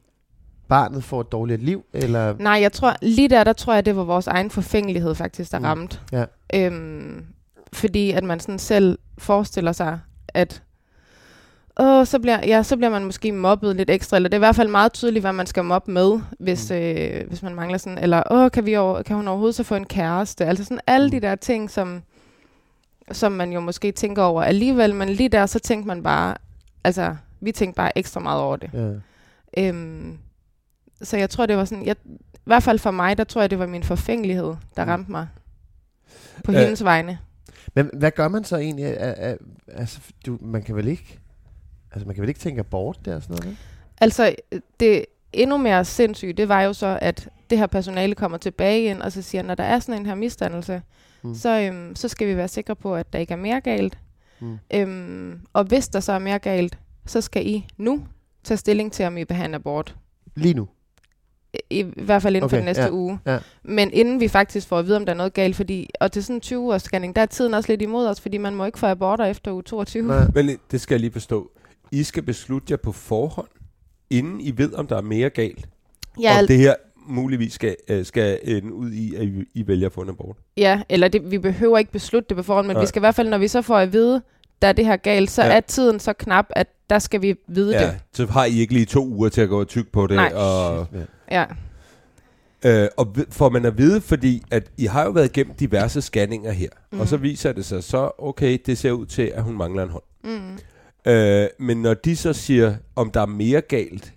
[0.70, 2.36] barnet får et dårligt liv, eller?
[2.40, 5.60] Nej, jeg tror, lige der, der tror jeg, det var vores egen forfængelighed faktisk, der
[5.60, 5.66] Mm.
[5.66, 6.00] ramte.
[6.12, 6.26] Ja.
[6.54, 7.26] Øhm,
[7.74, 10.64] fordi at man sådan selv forestiller sig, at
[11.80, 14.48] åh, så, bliver, ja, så bliver man måske mobbet lidt ekstra, eller det er i
[14.48, 16.76] hvert fald meget tydeligt, hvad man skal mobbe med, hvis, mm.
[16.76, 19.76] øh, hvis man mangler sådan, eller åh, kan, vi over, kan hun overhovedet så få
[19.76, 20.46] en kæreste?
[20.46, 21.12] Altså sådan alle Mm.
[21.12, 22.02] de der ting, som,
[23.12, 26.36] som man jo måske tænker over alligevel, men lige der, så tænkte man bare,
[26.84, 28.70] altså, vi tænkte bare ekstra meget over det.
[28.74, 28.92] Ja.
[29.68, 30.18] Øhm,
[31.02, 31.96] så jeg tror, det var sådan, jeg,
[32.34, 34.90] i hvert fald for mig, der tror jeg, det var min forfængelighed, der Mm.
[34.92, 35.28] ramte mig
[36.44, 36.58] på Øh.
[36.58, 37.20] hendes vegne.
[37.76, 38.86] Men hvad gør man så egentlig?
[39.68, 41.20] Altså, du, man kan vel ikke,
[41.92, 43.58] altså man kan vel ikke tænke abort der og sådan noget?
[44.02, 44.36] Altså,
[44.80, 49.02] det endnu mere sindssygt, det var jo så, at det her personale kommer tilbage ind,
[49.02, 50.82] og så siger, når der er sådan en her misdannelse,
[51.22, 51.36] Mm.
[51.36, 53.98] så, øhm, så skal vi være sikre på, at der ikke er mere galt.
[54.40, 54.58] Mm.
[54.74, 58.06] Øhm, og hvis der så er mere galt, så skal I nu
[58.44, 59.96] tage stilling til, om I en abort.
[60.36, 60.68] Lige nu?
[61.70, 63.20] I, hvert fald inden okay, for den næste ja, uge.
[63.26, 63.38] ja.
[63.64, 66.24] Men inden vi faktisk får at vide, om der er noget galt, fordi, og til
[66.24, 68.80] sådan en 20-års scanning, der er tiden også lidt imod os, fordi man må ikke
[68.80, 70.08] få aborter efter uge 22.
[70.08, 70.28] Nej.
[70.34, 71.52] Men det skal jeg lige forstå.
[71.92, 73.48] I skal beslutte jer på forhånd,
[74.10, 75.68] inden I ved, om der er mere galt.
[76.22, 76.74] Ja, om det her
[77.08, 80.38] muligvis skal, øh, skal ende ud i, at I, I vælger at få en abort.
[80.58, 82.84] ja, eller det, vi behøver ikke beslutte det på forhånd, men Nej.
[82.84, 84.22] vi skal i hvert fald, når vi så får at vide,
[84.62, 85.56] der er det her galt, så Ja.
[85.56, 88.00] er tiden så knap, at der skal vi vide Ja, det.
[88.14, 90.16] så har I ikke lige to uger til at gå og tykke på det.
[90.16, 90.32] Nej.
[90.36, 90.88] Og,
[91.32, 91.46] Ja.
[92.64, 92.84] Ja.
[92.84, 96.52] øh, og får man at vide, fordi at I har jo været igennem diverse scanninger
[96.52, 97.00] her, mm.
[97.00, 99.90] Og så viser det sig så, okay, det ser ud til, at hun mangler en
[99.90, 100.04] hånd.
[100.24, 101.12] Mm.
[101.12, 104.14] Øh, men når de så siger, om der er mere galt,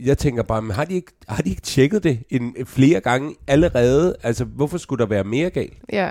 [0.00, 3.34] jeg tænker bare, men har de ikke, har de ikke tjekket det en, flere gange
[3.46, 4.16] allerede?
[4.22, 5.78] Altså, hvorfor skulle der være mere galt?
[5.92, 6.10] ja.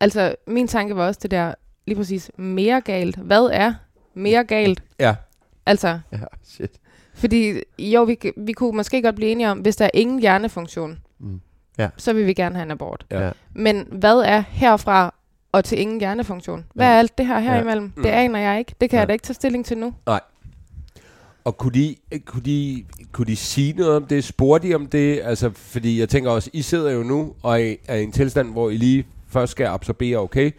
[0.00, 1.54] Altså, min tanke var også det der,
[1.86, 3.16] lige præcis, mere galt.
[3.16, 3.74] Hvad er
[4.14, 4.82] mere galt?
[5.00, 5.14] Ja,
[5.66, 6.70] Altså, Ja, shit.
[7.14, 10.98] fordi jo, vi, vi kunne måske godt blive enige om, hvis der er ingen hjernefunktion,
[11.18, 11.40] Mm.
[11.78, 11.88] Ja.
[11.96, 13.06] så vil vi gerne have en abort.
[13.10, 13.24] Ja.
[13.26, 13.30] Ja.
[13.54, 15.14] Men hvad er herfra
[15.52, 16.64] og til ingen hjernefunktion?
[16.74, 16.92] Hvad Ja.
[16.92, 17.92] er alt det her herimellem?
[17.96, 18.02] Mm.
[18.02, 18.74] Det aner jeg ikke.
[18.80, 19.00] Det kan Ja.
[19.00, 19.94] jeg da ikke tage stilling til nu.
[21.44, 24.24] Og kunne de, kunne, de, kunne de sige noget om det?
[24.24, 25.20] Spurgte de om det?
[25.24, 28.52] Altså, fordi jeg tænker også, I sidder jo nu og er, er i en tilstand,
[28.52, 30.50] hvor I lige først skal absorbere, okay,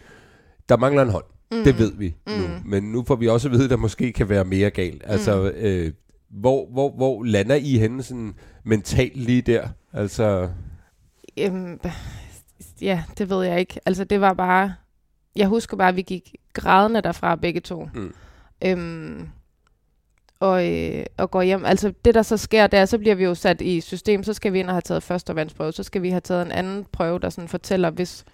[0.68, 1.24] der mangler en hånd.
[1.52, 1.64] Mm.
[1.64, 2.32] Det ved vi mm.
[2.32, 2.46] nu.
[2.64, 5.02] Men nu får vi også at vide, at der måske kan være mere galt.
[5.06, 5.92] Altså, øh,
[6.30, 9.68] hvor, hvor, hvor lander I henne sådan mentalt lige der?
[9.92, 10.48] Altså,
[11.38, 11.80] Øhm,
[12.80, 13.80] ja, det ved jeg ikke.
[13.86, 14.74] Altså, det var bare...
[15.36, 17.88] Jeg husker bare, at vi gik grædende derfra begge to.
[17.94, 18.14] Mm.
[18.64, 19.28] Øhm,
[20.40, 21.64] og, øh, og går hjem.
[21.64, 24.22] Altså, det der så sker, der så bliver vi jo sat i system.
[24.22, 25.72] Så skal vi ind og have taget førstevandsprøve.
[25.72, 28.24] Så skal vi have taget en anden prøve, der sådan fortæller, hvis,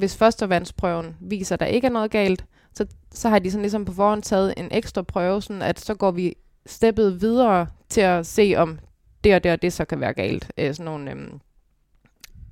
[0.00, 3.84] hvis førstevandsprøven viser, at der ikke er noget galt, så, så har de sådan ligesom
[3.84, 6.34] på forhånd taget en ekstra prøve, sådan at så går vi
[6.66, 8.78] steppet videre til at se, om
[9.24, 10.52] det og det og det så kan være galt.
[10.58, 11.40] Øh, sådan nogle, øhm,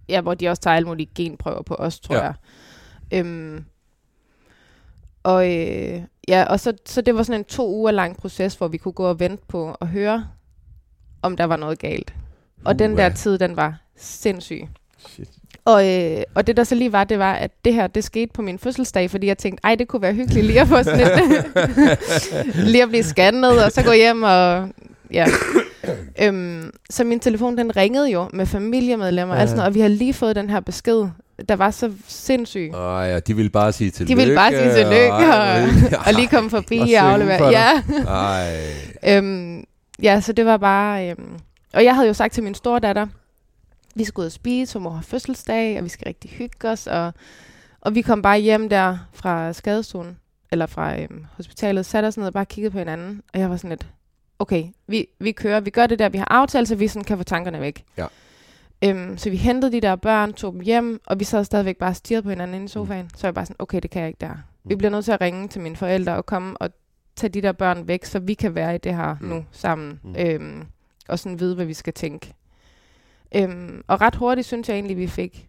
[0.09, 2.23] ja, hvor de også tager alle mulige genprøver på os, tror Ja.
[2.23, 2.35] jeg.
[3.13, 3.65] Øhm,
[5.23, 8.69] og øh, ja, og så, så det var sådan en to uger lang proces, hvor
[8.69, 10.29] vi kunne gå og vente på at høre,
[11.23, 12.15] om der var noget galt.
[12.65, 13.03] Og den Uha.
[13.03, 14.69] der tid, den var sindssyg.
[14.99, 15.38] Shit.
[15.69, 18.31] Og, øh, og det der så lige var, det var, at det her, det skete
[18.35, 21.01] på min fødselsdag, fordi jeg tænkte, ej, det kunne være hyggeligt lige at få sådan
[21.01, 21.45] et,
[22.73, 24.69] lige at blive scannet, og så gå hjem og,
[25.13, 25.27] ja.
[26.23, 29.41] øhm, så min telefon, den ringede jo med familiemedlemmer, Ja.
[29.41, 31.05] altså, og vi har lige fået den her besked,
[31.49, 32.71] der var så sindssyg.
[32.75, 34.11] Åh ja, de ville bare sige tillykke.
[34.11, 37.49] De ville bare sige tillykke, Ej, og, hvor- og lige komme forbi Og og, aflevere.
[37.49, 37.83] Ja.
[39.07, 39.65] Øhm,
[40.03, 41.11] ja, så det var bare...
[41.11, 41.33] Øhm,
[41.75, 43.07] og jeg havde jo sagt til min store datter,
[43.95, 46.87] vi skal ud og spise, for mor har fødselsdag, og vi skal rigtig hygge os.
[46.87, 47.15] Og,
[47.81, 50.19] og vi kom bare hjem der fra skadestuen,
[50.53, 53.23] eller fra øhm, hospitalet, satte os ned og bare kiggede på hinanden.
[53.35, 53.87] Og jeg var sådan lidt,
[54.39, 57.17] okay, vi, vi kører, vi gør det der, vi har aftalt, så vi sådan kan
[57.19, 57.85] få tankerne væk.
[57.97, 58.07] Ja.
[58.85, 61.91] Øhm, så vi hentede de der børn, tog dem hjem, og vi sad stadigvæk bare
[61.91, 63.11] og stirrede på hinanden inde i sofaen.
[63.15, 64.35] Så jeg var bare sådan, okay, det kan jeg ikke der.
[64.65, 66.71] Vi bliver nødt til at ringe til mine forældre og komme og
[67.17, 69.27] tage de der børn væk, så vi kan være i det her Mm.
[69.29, 69.35] mm.
[69.35, 70.01] nu sammen.
[70.05, 70.11] Mm.
[70.11, 70.17] Mm.
[70.19, 70.65] Øhm,
[71.09, 72.35] og sådan vide, hvad vi skal tænke.
[73.37, 75.49] Øhm, og ret hurtigt synes jeg egentlig, vi fik...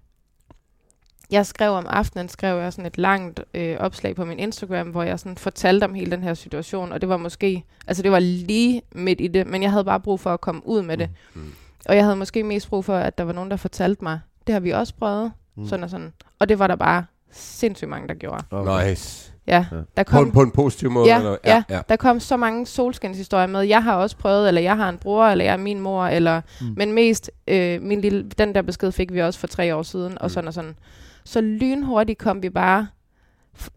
[1.32, 5.04] Jeg skrev om aftenen, skrev jeg sådan et langt øh, opslag på min Instagram, hvor
[5.04, 8.20] jeg sådan fortalte om hele den her situation, og det var måske, altså det var
[8.20, 11.10] lige midt i det, men jeg havde bare brug for at komme ud med det.
[11.34, 11.54] Mm.
[11.86, 14.54] Og jeg havde måske mest brug for, at der var nogen, der fortalte mig, det
[14.54, 15.62] har vi også prøvet, Mm.
[15.64, 15.70] mm.
[15.70, 16.14] sådan og sådan.
[16.40, 18.44] Og det var der bare sindssygt mange, der gjorde.
[18.52, 18.90] Okay.
[18.90, 19.34] Nice.
[19.50, 19.78] Ja, Ja.
[19.98, 21.08] der På kom, en, på en positiv måde?
[21.08, 21.38] Ja, eller?
[21.46, 21.64] ja.
[21.70, 21.82] ja.
[21.90, 23.62] der kom så mange solskinshistorier med.
[23.62, 26.42] Jeg har også prøvet, eller jeg har en bror, eller jeg er min mor, eller,
[26.62, 26.68] Mm.
[26.78, 30.18] men mest, øh, min lille, den der besked fik vi også for tre år siden,
[30.18, 30.30] og Mm.
[30.30, 30.76] sådan og sådan.
[31.24, 32.88] Så lynhurtigt kom vi bare,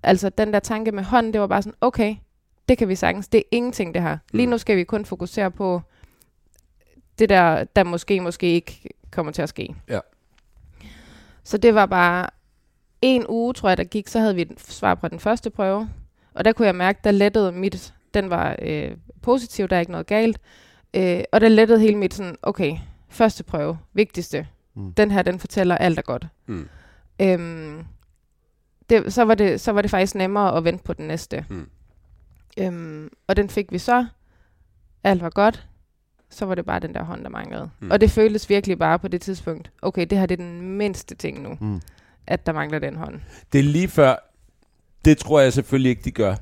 [0.02, 2.16] altså den der tanke med hånden, det var bare sådan, okay,
[2.68, 4.18] det kan vi sagtens, det er ingenting det her.
[4.32, 4.50] Lige Mm.
[4.50, 5.82] nu skal vi kun fokusere på
[7.18, 9.74] det der, der måske, måske ikke kommer til at ske.
[9.88, 9.98] Ja.
[11.44, 12.26] Så det var bare
[13.02, 15.90] en uge, tror jeg, der gik, så havde vi et svar på den første prøve.
[16.34, 18.90] Og der kunne jeg mærke, der lettede mit, den var øh,
[19.22, 20.40] positiv, der er ikke noget galt.
[20.94, 22.76] Øh, og der lettede hele mit sådan, okay,
[23.08, 24.46] første prøve, vigtigste.
[24.74, 24.92] Mm.
[24.94, 26.26] Den her, den fortæller alt er godt.
[26.46, 26.68] Mm.
[27.20, 27.84] Øhm,
[28.90, 31.44] det, så, var det, så var det faktisk nemmere at vente på den næste.
[31.48, 31.68] Mm.
[32.58, 34.06] Øhm, og den fik vi så.
[35.04, 35.66] Alt var godt.
[36.30, 37.70] Så var det bare den der hånd, der manglede.
[37.80, 37.90] Mm.
[37.90, 39.70] Og det føltes virkelig bare på det tidspunkt.
[39.82, 41.80] Okay, det her det er den mindste ting nu, Mm.
[42.26, 43.14] At der mangler den hånd.
[43.52, 44.14] Det er lige før,
[45.04, 46.34] det tror jeg selvfølgelig ikke, de gør.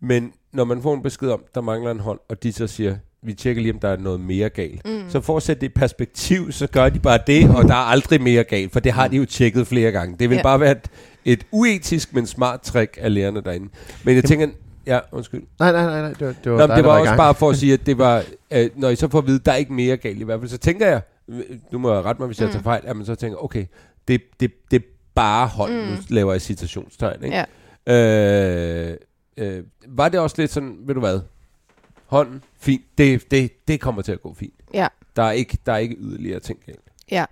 [0.00, 2.96] Men når man får en besked om, der mangler en hånd, og de så siger,
[3.22, 4.80] vi tjekker lige, om der er noget mere galt.
[4.84, 5.02] Mm.
[5.10, 7.86] Så for at sætte det i perspektiv, så gør de bare det, og der er
[7.88, 10.16] aldrig mere galt, for det har de jo tjekket flere gange.
[10.20, 10.42] Det vil ja.
[10.42, 10.88] Bare være et,
[11.24, 13.68] et uetisk, men smart trick af lærerne derinde.
[14.04, 14.48] Men jeg tænker,
[14.86, 15.42] ja, undskyld.
[15.58, 16.12] Nej, nej, nej, nej.
[16.12, 17.18] Det var, det var, Nå, dig, det der var i også gang.
[17.18, 19.52] bare for at sige, at det var, øh, når I så får at vide, der
[19.52, 21.40] er ikke mere galt i hvert fald, så tænker jeg, øh,
[21.72, 22.52] nu må jeg rette mig, hvis jeg Mm.
[22.52, 23.66] tager fejl, at man så tænker, okay,
[24.08, 25.88] det, det, det er bare hold, mm.
[25.90, 27.44] Nu laver jeg citationstegn, ikke?
[27.86, 28.90] Ja.
[28.90, 28.96] Øh,
[29.36, 31.20] øh, var det også lidt sådan, ved du hvad,
[32.06, 34.54] hånden, fint, det, det, det kommer til at gå fint.
[34.74, 34.88] Ja.
[35.16, 36.80] Der er ikke, der er ikke yderligere ting galt.
[37.10, 37.24] Ja,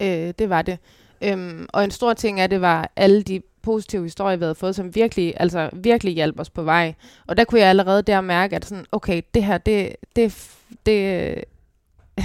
[0.00, 0.78] øh, det var det.
[1.22, 4.74] Øhm, og en stor ting af det var alle de positive historier, vi havde fået,
[4.74, 6.94] som virkelig, altså virkelig hjalp os på vej.
[7.26, 10.50] Og der kunne jeg allerede der mærke, at sådan, okay, det her, det, det,
[10.86, 11.44] det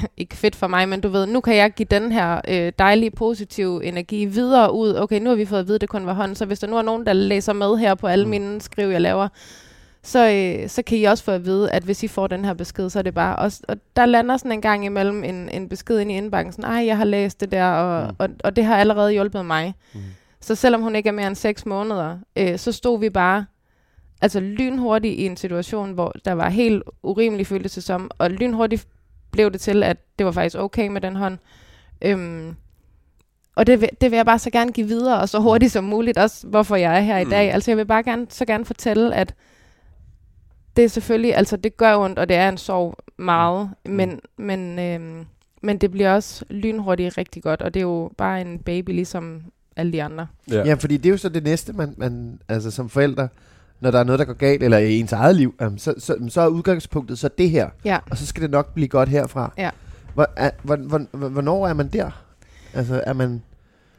[0.17, 3.11] ikke fedt for mig, men du ved, nu kan jeg give den her øh, dejlige,
[3.11, 4.95] positive energi videre ud.
[4.95, 6.67] Okay, nu har vi fået at vide, at det kun var hånden, så hvis der
[6.67, 8.29] nu er nogen, der læser med her på alle Mm.
[8.29, 9.27] mine skriv, jeg laver,
[10.03, 12.53] så, øh, så kan I også få at vide, at hvis I får den her
[12.53, 15.69] besked, så er det bare også, og der lander sådan en gang imellem en, en
[15.69, 18.15] besked ind i indbakken, sådan, ej, jeg har læst det der, og, Mm.
[18.19, 19.73] og, og det har allerede hjulpet mig.
[19.93, 19.99] Mm.
[20.41, 23.45] Så selvom hun ikke er mere end seks måneder, øh, så stod vi bare
[24.21, 28.87] altså lynhurtigt i en situation, hvor der var helt urimelig føltes det som, og lynhurtigt
[29.33, 31.37] blev det til, at det var faktisk okay med den hånd.
[32.01, 32.55] Øhm,
[33.55, 35.83] og det vil, det vil jeg bare så gerne give videre, og så hurtigt som
[35.83, 37.29] muligt, også hvorfor jeg er her i Mm.
[37.29, 37.51] dag.
[37.53, 39.35] Altså jeg vil bare gerne, så gerne fortælle, at
[40.75, 44.79] det er selvfølgelig, altså det gør ondt, og det er en sorg meget, men, men,
[44.79, 45.25] øhm,
[45.61, 49.41] men det bliver også lynhurtigt rigtig godt, og det er jo bare en baby, ligesom
[49.75, 50.27] alle de andre.
[50.51, 50.63] Ja.
[50.65, 53.27] Ja, fordi det er jo så det næste, man, man altså som forældre,
[53.83, 56.15] når der er noget, der går galt, eller i ens eget liv, um, så, så,
[56.29, 57.97] så er udgangspunktet så det her, Ja.
[58.11, 59.53] og så skal det nok blive godt herfra.
[59.57, 59.69] Ja.
[60.13, 62.23] Hvor, er, hvor, hvor, hvornår er man der?
[62.73, 63.43] Altså, er man...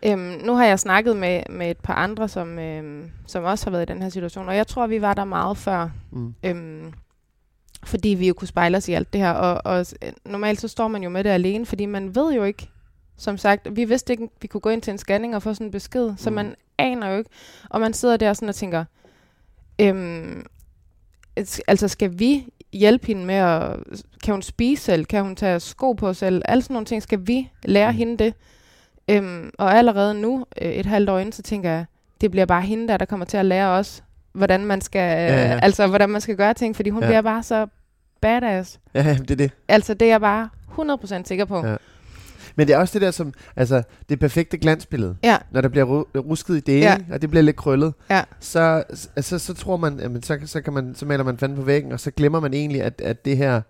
[0.06, 3.70] Øhm, nu har jeg snakket med, med et par andre, som, øhm, som også har
[3.70, 6.34] været i den her situation, og jeg tror, vi var der meget før, Mm.
[6.42, 6.92] øhm,
[7.84, 10.68] fordi vi jo kunne spejle os i alt det her, og, og øh, normalt så
[10.68, 12.68] står man jo med det alene, fordi man ved jo ikke,
[13.16, 15.66] som sagt, vi vidste ikke, vi kunne gå ind til en scanning og få sådan
[15.66, 16.34] en besked, så Mm.
[16.34, 17.30] man aner jo ikke,
[17.70, 18.84] og man sidder der sådan og tænker,
[19.78, 20.44] øhm,
[21.68, 23.76] altså skal vi hjælpe hende med at,
[24.24, 27.18] kan hun spise selv, kan hun tage sko på selv, alle sådan nogle ting, skal
[27.26, 27.96] vi lære Mm.
[27.98, 28.34] hende det?
[29.08, 31.84] Øhm, og allerede nu, øh, et halvt år inden, så tænker jeg,
[32.20, 35.46] det bliver bare hende der, der kommer til at lære os, hvordan man skal, Ja,
[35.52, 35.58] ja.
[35.62, 37.06] altså, hvordan man skal gøre ting, fordi hun Ja.
[37.06, 37.10] ja.
[37.10, 37.66] bliver bare så
[38.20, 38.80] badass.
[38.94, 39.50] Ja, det er det.
[39.68, 41.66] Altså, det er jeg bare 100% sikker på.
[41.66, 41.76] Ja.
[42.56, 45.16] Men det er også det der som, altså, det perfekte glansbillede.
[45.24, 45.38] Ja.
[45.50, 46.96] Når der bliver ru- rusket i det, Ja.
[47.08, 47.14] ja.
[47.14, 48.22] og det bliver lidt krøllet, Ja.
[48.40, 48.82] så,
[49.16, 51.92] altså, så tror man, jamen, så, så, kan man, så maler man fanden på væggen,
[51.92, 53.60] og så glemmer man egentlig, at, at det her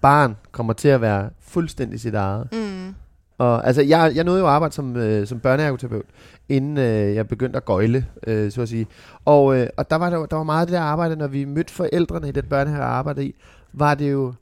[0.00, 2.48] barn kommer til at være fuldstændig sit eget.
[2.52, 2.94] Mm.
[3.38, 6.04] Og, altså, jeg, jeg nåede jo at arbejde som, øh, som børneergoterapeut,
[6.48, 8.86] inden øh, jeg begyndte at gøjle, øh, så at sige.
[9.24, 11.44] Og, øh, og der, var der, der var meget af det der arbejde, når vi
[11.44, 13.34] mødte forældrene i den børnehave, jeg arbejdede i,
[13.72, 14.34] var det jo,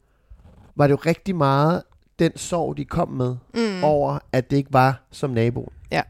[0.76, 1.82] var det jo rigtig meget
[2.18, 3.85] den sorg, de kom med, Mm.
[3.85, 5.72] over, at det ikke var som naboen.
[5.92, 6.03] Ja.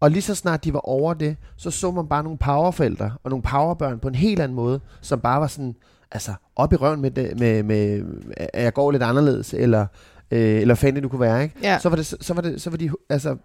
[0.00, 3.30] Og lige så snart de var over det, så så man bare nogle powerforældre og
[3.30, 5.74] nogle powerbørn på en helt anden måde, som bare var sådan,
[6.12, 8.02] altså op i røven med, det, med, med
[8.36, 9.86] at jeg går lidt anderledes, eller,
[10.30, 11.54] øh, eller fanden det du kunne være, ikke?
[11.62, 11.78] Ja.
[11.78, 13.36] Så var det, så var det, så var de, altså,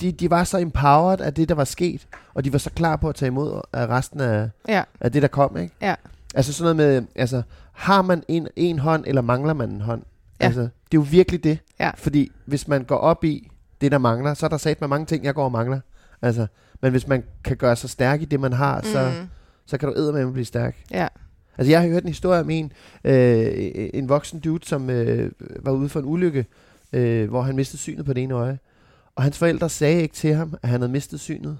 [0.00, 2.96] de, de var så empowered af det, der var sket, og de var så klar
[2.96, 4.82] på at tage imod af resten af, Ja.
[5.00, 5.74] af det, der kom, ikke?
[5.82, 5.94] Ja.
[6.34, 7.42] Altså sådan noget med, altså,
[7.72, 10.02] har man en, en hånd, eller mangler man en hånd?
[10.40, 10.44] Ja.
[10.46, 11.58] Altså, det er jo virkelig det.
[11.80, 11.90] Ja.
[11.96, 15.06] Fordi hvis man går op i det, der mangler, så er der sat med mange
[15.06, 15.80] ting, jeg går og mangler.
[16.22, 16.46] Altså,
[16.82, 19.26] men hvis man kan gøre sig stærk i det, man har, så, Mm.
[19.66, 20.76] så kan du eddermame blive stærk.
[20.90, 21.08] Ja.
[21.58, 22.72] Altså, jeg har hørt en historie om en,
[23.04, 23.52] øh,
[23.94, 25.30] en voksen dude, som øh,
[25.62, 26.46] var ude for en ulykke,
[26.92, 28.58] øh, hvor han mistede synet på det ene øje.
[29.14, 31.58] Og hans forældre sagde ikke til ham, at han havde mistet synet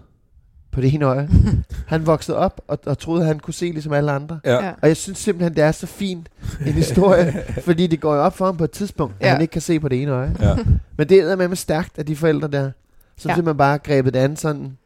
[0.76, 1.28] på det ene øje.
[1.92, 4.40] han voksede op og, og troede, at han kunne se ligesom alle andre.
[4.44, 4.70] Ja.
[4.82, 6.28] Og jeg synes simpelthen, det er så fint
[6.66, 9.32] en historie, fordi det går jo op for ham på et tidspunkt, at Ja.
[9.32, 10.36] han ikke kan se på det ene øje.
[10.40, 10.56] Ja.
[10.98, 12.70] Men det er med stærkt af de forældre der,
[13.16, 13.34] som ja.
[13.34, 14.76] Simpelthen bare grebet det an sådan,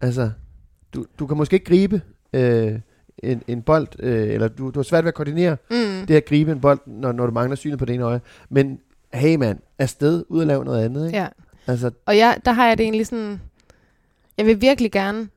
[0.00, 0.30] altså,
[0.94, 2.00] du, du kan måske ikke gribe
[2.32, 2.72] øh,
[3.18, 6.06] en, en bold, øh, eller du, du har svært ved at koordinere Mm.
[6.06, 8.20] det at gribe en bold, når, når du mangler synet på det ene øje.
[8.50, 8.78] Men
[9.14, 11.18] hey mand, afsted, ud og lave noget andet, ikke?
[11.18, 11.26] Ja.
[11.66, 13.40] Altså, Og jeg, der har jeg det egentlig sådan,
[14.38, 15.28] jeg vil virkelig gerne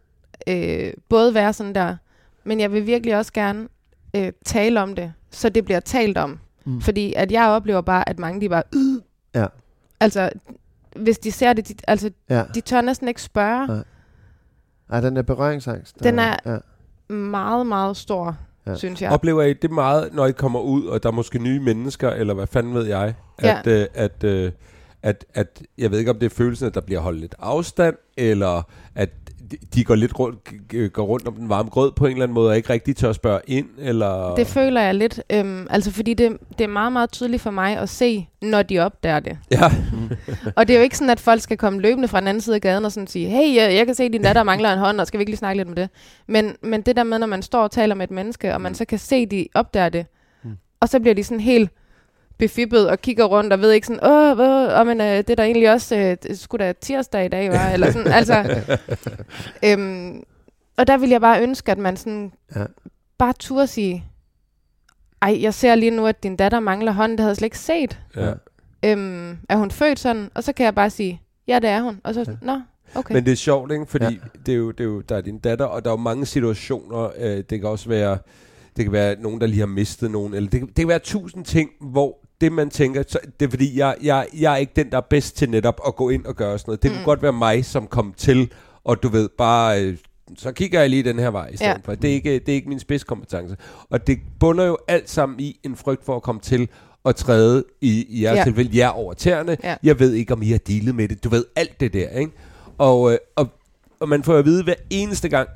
[0.48, 1.96] øh, både være sådan der,
[2.44, 3.68] men jeg vil virkelig også gerne
[4.16, 6.40] øh, tale om det, så det bliver talt om.
[6.66, 6.82] Mm.
[6.82, 9.02] Fordi at jeg oplever bare, at mange de bare, øh.
[9.36, 9.46] Ja.
[10.00, 10.30] Altså,
[10.96, 12.44] hvis de ser det, de, altså, ja.
[12.56, 13.68] de tør næsten ikke spørge.
[13.68, 13.84] Nej.
[14.90, 16.04] Ej, den er berøringsangst.
[16.04, 16.58] Den er- Ja.
[17.14, 18.72] Meget, meget stor, Ja.
[18.72, 18.78] ja.
[18.78, 19.12] synes jeg.
[19.12, 22.34] Oplever I det meget, når I kommer ud, og der er måske nye mennesker, eller
[22.34, 23.82] hvad fanden ved jeg, at, Ja.
[23.82, 24.52] øh, at, øh,
[25.04, 27.96] at, at, jeg ved ikke, om det er følelsen, at der bliver holdt lidt afstand,
[28.18, 28.62] eller
[28.96, 29.10] at
[29.76, 30.40] de- går lidt rundt,
[30.94, 33.12] går rundt om den varme grød på en eller anden måde, og ikke rigtig tør
[33.12, 34.36] spørge ind, eller...
[34.36, 37.78] Det føler jeg lidt, øhm, altså fordi det, det er meget, meget tydeligt for mig
[37.78, 39.38] at se, når de opdager det.
[39.52, 39.72] Ja,
[40.58, 42.56] Og det er jo ikke sådan, at folk skal komme løbende fra den anden side
[42.56, 44.80] af gaden og sådan sige, hey, jeg, jeg kan se, at din datter mangler en
[44.80, 45.90] hånd, og skal vi ikke lige snakke lidt om det?
[46.28, 48.76] Men, men det der med, når man står og taler med et menneske, og man
[48.76, 50.06] så kan se, at de opdager det,
[50.44, 50.52] Mm.
[50.80, 51.70] og så bliver de sådan helt
[52.42, 55.36] befippet og kigger rundt og ved ikke sådan, åh, åh, åh men, øh, det er
[55.36, 57.70] da egentlig også, øh, det skulle da tirsdag i dag, var?
[57.70, 58.62] Eller sådan, altså.
[59.64, 60.24] øhm,
[60.78, 62.64] og der vil jeg bare ønske, at man sådan Ja.
[63.18, 64.06] bare turde sige,
[65.22, 67.60] ej, jeg ser lige nu, at din datter mangler hånd, det havde jeg slet ikke
[67.60, 68.00] set.
[68.16, 68.32] ja.
[68.86, 70.30] Øhm, er hun født sådan?
[70.36, 72.02] Og så kan jeg bare sige, ja, det er hun.
[72.04, 72.34] Og så, Ja.
[72.42, 72.60] nå,
[72.96, 73.14] okay.
[73.14, 73.86] Men det er sjovt, ikke?
[73.86, 74.20] Fordi ja.
[74.46, 76.26] det, er jo, det er jo, der er din datter, og der er jo mange
[76.26, 77.10] situationer.
[77.18, 78.18] Øh, det kan også være,
[78.78, 81.00] det kan være nogen, der lige har mistet nogen, eller det, kan- det kan være
[81.00, 84.74] tusind ting, hvor det man tænker, så, det er fordi, jeg, jeg, jeg er ikke
[84.76, 86.84] den, der er bedst til netop at gå ind og gøre sådan noget.
[86.84, 86.96] Det mm.
[86.98, 88.52] Kunne godt være mig, som kom til,
[88.84, 89.84] og du ved, bare...
[89.84, 89.98] Øh,
[90.38, 91.78] så kigger jeg lige den her vej i stedet Ja.
[91.84, 91.96] for.
[91.96, 93.56] Det er, ikke, det er ikke min spidskompetence.
[93.90, 96.70] Og det bunder jo alt sammen i en frygt for at komme til
[97.06, 98.44] at træde i, i jeres ja.
[98.44, 99.58] Tilfælde jer over tæerne.
[99.64, 99.76] Ja.
[99.84, 101.24] Jeg ved ikke, om I har dealet med det.
[101.24, 102.32] Du ved alt det der, ikke?
[102.78, 103.48] Og, øh, og,
[104.00, 105.50] og man får jo at vide hver eneste gang,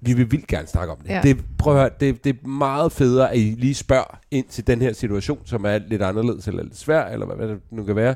[0.00, 1.08] vi vil vildt gerne snakke om det.
[1.08, 1.20] Ja.
[1.22, 4.66] det prøv at høre, det, det er meget federe, at I lige spørger ind til
[4.66, 7.84] den her situation, som er lidt anderledes eller lidt svær, eller hvad, hvad det nu
[7.84, 8.14] kan være.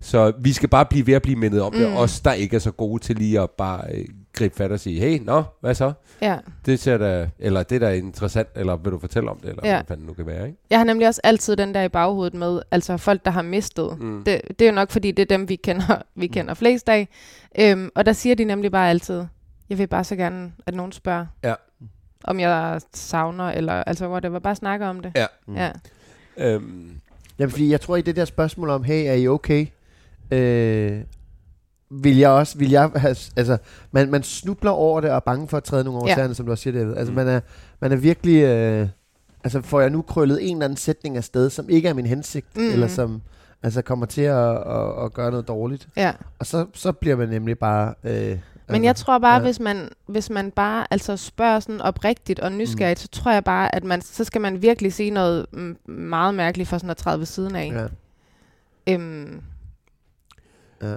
[0.00, 1.78] Så vi skal bare blive ved at blive mindet om mm.
[1.78, 1.90] det.
[1.90, 1.96] Mm.
[1.96, 5.00] Os, der ikke er så gode til lige at bare øh, gribe fat og sige,
[5.00, 5.92] hey, nå, hvad så?
[6.22, 6.36] ja.
[6.66, 9.62] Det ser da, eller det der er interessant, eller vil du fortælle om det, eller
[9.64, 9.74] Ja.
[9.76, 10.58] hvad fanden nu kan være, ikke?
[10.70, 14.00] Jeg har nemlig også altid den der i baghovedet med, altså folk, der har mistet.
[14.00, 14.22] Mm.
[14.24, 17.08] Det, det er jo nok, fordi det er dem, vi kender, vi kender flest af.
[17.58, 19.24] Øhm, og der siger de nemlig bare altid,
[19.70, 21.54] jeg vil bare så gerne, at nogen spørger, Ja.
[22.24, 25.12] om jeg savner, eller altså whatever, bare snakke om det.
[25.16, 25.26] Ja.
[25.54, 25.70] ja.
[26.36, 27.00] Øhm,
[27.38, 29.66] Jamen, fordi jeg tror i det der spørgsmål om, hey, er I okay?
[30.30, 31.00] Øh,
[31.90, 33.58] vil jeg også, vil jeg have, altså,
[33.92, 36.14] man, man snubler over det og er bange for at træde nogle over Ja.
[36.14, 36.96] tæerne, som du også siger, David.
[36.96, 37.16] Altså, Mm.
[37.16, 37.40] man er,
[37.80, 38.88] man er virkelig, øh,
[39.44, 42.06] altså, får jeg nu krøllet en eller anden sætning af sted, som ikke er min
[42.06, 42.62] hensigt, Mm.
[42.72, 43.22] eller som,
[43.62, 45.88] altså, kommer til at, at, at gøre noget dårligt.
[45.96, 46.12] ja.
[46.38, 47.94] Og så, så bliver man nemlig bare...
[48.04, 48.38] Øh,
[48.70, 49.38] Men jeg tror bare, ja.
[49.38, 49.42] ja.
[49.44, 53.02] hvis, man, hvis man bare altså spørger sådan oprigtigt og nysgerrigt, mm.
[53.02, 56.68] så tror jeg bare, at man, så skal man virkelig sige noget mm, meget mærkeligt
[56.68, 57.72] for sådan at træde ved siden af.
[57.72, 57.86] Ja,
[58.94, 59.40] Øhm,
[60.82, 60.96] ja.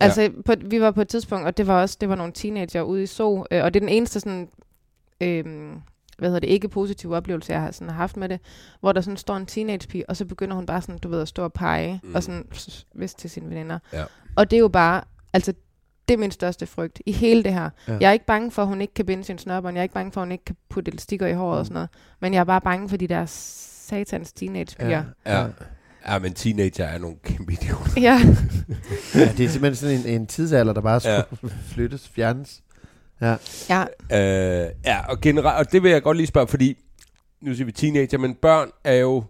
[0.00, 2.82] Altså, på, vi var på et tidspunkt, og det var også det var nogle teenager
[2.82, 4.48] ude i so, øh, og det er den eneste sådan,
[5.20, 5.44] øh,
[6.18, 8.40] hvad hedder det, ikke positive oplevelse, jeg har sådan haft med det,
[8.80, 11.28] hvor der sådan står en teenagepige, og så begynder hun bare sådan, du ved, at
[11.28, 12.08] stå og pege, Mm.
[12.08, 12.14] mm.
[12.14, 12.46] og sådan
[12.94, 13.78] vist til sine veninder.
[13.92, 14.04] Ja.
[14.36, 15.02] Og det er jo bare,
[15.32, 15.54] altså,
[16.08, 17.70] det er min største frygt i hele det her.
[17.88, 17.92] Ja.
[17.92, 17.98] Ja.
[18.00, 19.74] Jeg er ikke bange for, at hun ikke kan binde sin snørbånd.
[19.76, 21.58] Jeg er ikke bange for, at hun ikke kan putte elastikker i håret Mm.
[21.58, 21.88] og sådan noget.
[22.20, 25.04] Men jeg er bare bange for de der satans teenagepiger.
[25.26, 25.40] Ja.
[25.40, 25.46] ja.
[26.08, 28.00] Ja, men teenager er nogle kæmpe idioter.
[28.00, 28.20] Ja.
[29.20, 31.22] ja, det er simpelthen sådan en, en tidsalder, der bare Ja.
[31.22, 32.62] skulle flyttes, fjernes.
[33.20, 33.36] Ja.
[33.68, 33.84] ja.
[34.64, 36.76] Øh, ja, og, generelt, og det vil jeg godt lige spørge, fordi
[37.42, 39.24] nu siger vi teenager, men børn er jo,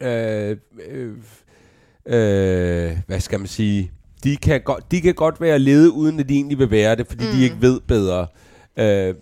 [0.00, 0.56] øh,
[0.88, 1.16] øh,
[2.06, 3.92] øh, hvad skal man sige,
[4.24, 7.06] de kan, godt, de kan godt være lede, uden at de egentlig vil være det,
[7.06, 7.32] fordi mm.
[7.32, 8.26] de ikke ved bedre.
[8.76, 9.14] Øh,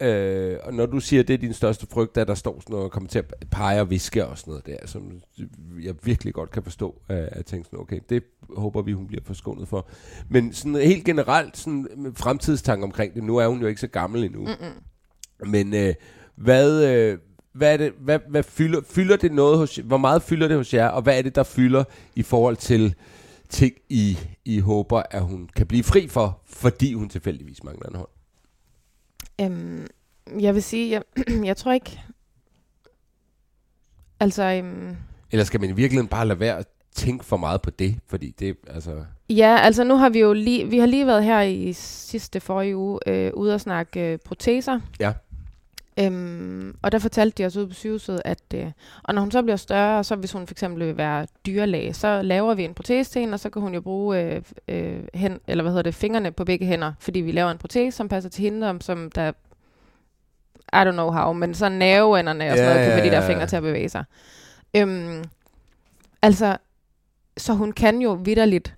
[0.00, 2.72] øh, og når du siger, at det er din største frygt, at der står sådan
[2.72, 5.12] noget og kommer til at pege og viske og sådan noget der, som
[5.82, 8.22] jeg virkelig godt kan forstå, øh, at tænke sådan, okay, det
[8.56, 9.88] håber vi, hun bliver forskånet for.
[10.28, 13.86] Men sådan helt generelt, sådan med fremtidstanke omkring det, nu er hun jo ikke så
[13.86, 15.50] gammel endnu, Mm-mm.
[15.50, 15.94] men øh,
[16.36, 17.18] hvad, øh,
[17.52, 20.74] hvad, er det, hvad, hvad fylder, fylder det noget hos Hvor meget fylder det hos
[20.74, 21.84] jer, og hvad er det, der fylder
[22.16, 22.94] i forhold til
[23.50, 27.94] ting, I, I håber, at hun kan blive fri for, fordi hun tilfældigvis mangler en
[27.96, 28.08] hånd?
[29.40, 29.86] Øhm,
[30.40, 31.02] jeg vil sige, jeg,
[31.50, 32.00] jeg tror ikke...
[34.20, 34.96] Altså, øhm,
[35.30, 37.98] Eller skal man i virkeligheden bare lade være at tænke for meget på det?
[38.06, 39.04] Fordi det, altså...
[39.28, 42.76] ja, altså nu har vi jo lige, vi har lige været her i sidste forrige
[42.76, 44.80] uge øh, ude og snakke øh, proteser.
[45.00, 45.12] Ja.
[46.00, 48.66] Øhm, og der fortalte de os ude på sygehuset, at øh,
[49.02, 52.22] og når hun så bliver større, så hvis hun for eksempel vil være dyrlæge, så
[52.22, 55.40] laver vi en protese til hende, og så kan hun jo bruge øh, øh, hen,
[55.46, 58.30] eller hvad hedder det, fingrene på begge hænder, fordi vi laver en protese, som passer
[58.30, 59.32] til hende, om, som der
[60.72, 63.10] I don't know how, men så nerveenderne og sådan Ja, noget, kan få ja, de
[63.10, 63.28] der ja.
[63.28, 64.04] fingre til at bevæge sig.
[64.76, 65.24] Øhm,
[66.22, 66.56] altså,
[67.36, 68.74] så hun kan jo vidderligt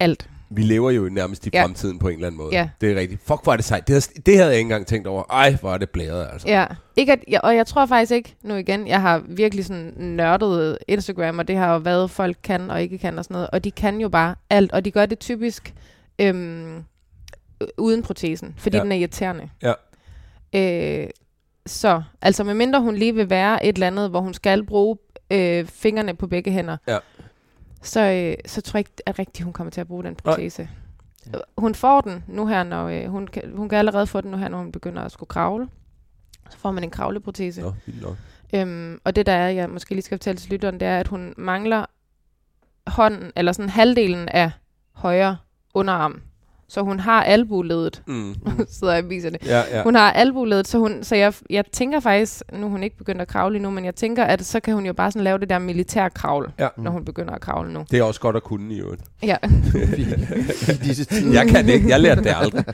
[0.00, 0.29] alt.
[0.52, 1.62] Vi lever jo nærmest i Ja.
[1.64, 2.48] fremtiden på en eller anden måde.
[2.56, 2.68] Ja.
[2.80, 3.20] Det er rigtigt.
[3.26, 3.86] Fuck, hvor er det sejt.
[3.88, 5.22] Det, havde- det havde jeg ikke engang tænkt over.
[5.30, 6.48] Ej, hvor er det blæret, altså.
[6.48, 9.92] Ja, ikke at, ja, og jeg tror faktisk ikke, nu igen, jeg har virkelig sådan
[9.96, 13.48] nørdet Instagram, og det har jo været, folk kan og ikke kan og sådan noget,
[13.52, 15.74] og de kan jo bare alt, og de gør det typisk
[16.18, 16.76] øhm,
[17.60, 18.82] øh, uden protesen, fordi ja.
[18.82, 19.48] den er irriterende.
[19.62, 19.72] Ja.
[20.54, 21.08] Øh,
[21.66, 24.96] så, altså medmindre hun lige vil være et eller andet, hvor hun skal bruge
[25.32, 26.98] øh, fingrene på begge hænder, Ja.
[27.82, 30.68] Så, øh, så tror jeg ikke, at rigtigt, hun kommer til at bruge den protese.
[31.58, 34.36] Hun får den nu her, når øh, hun, kan, hun kan allerede få den nu
[34.36, 35.68] her, når hun begynder at skulle kravle.
[36.50, 37.60] Så får man en kravleprotese.
[37.60, 38.16] Nå, vildt nok.
[38.54, 41.08] Øhm, og det der er, jeg måske lige skal fortælle til lytteren, det er, at
[41.08, 41.86] hun mangler
[42.86, 44.50] hånden, eller sådan halvdelen af
[44.92, 45.36] højre
[45.74, 46.22] underarm.
[46.72, 48.02] Så hun har albuledet.
[48.06, 48.34] Mm.
[48.46, 49.46] Nu sidder jeg og viser det.
[49.46, 49.82] Ja, ja.
[49.82, 53.28] Hun har albuledet, så, hun, så jeg, jeg tænker faktisk, nu hun ikke begyndt at
[53.28, 55.58] kravle endnu, men jeg tænker, at så kan hun jo bare sådan lave det der
[55.58, 56.68] militærkravl, Ja.
[56.76, 57.84] når hun begynder at kravle nu.
[57.90, 59.02] Det er også godt at kunne i øvrigt.
[59.22, 59.36] Ja.
[60.68, 61.32] I disse tider.
[61.32, 61.88] Jeg kan ikke.
[61.88, 62.64] Jeg lærte det aldrig.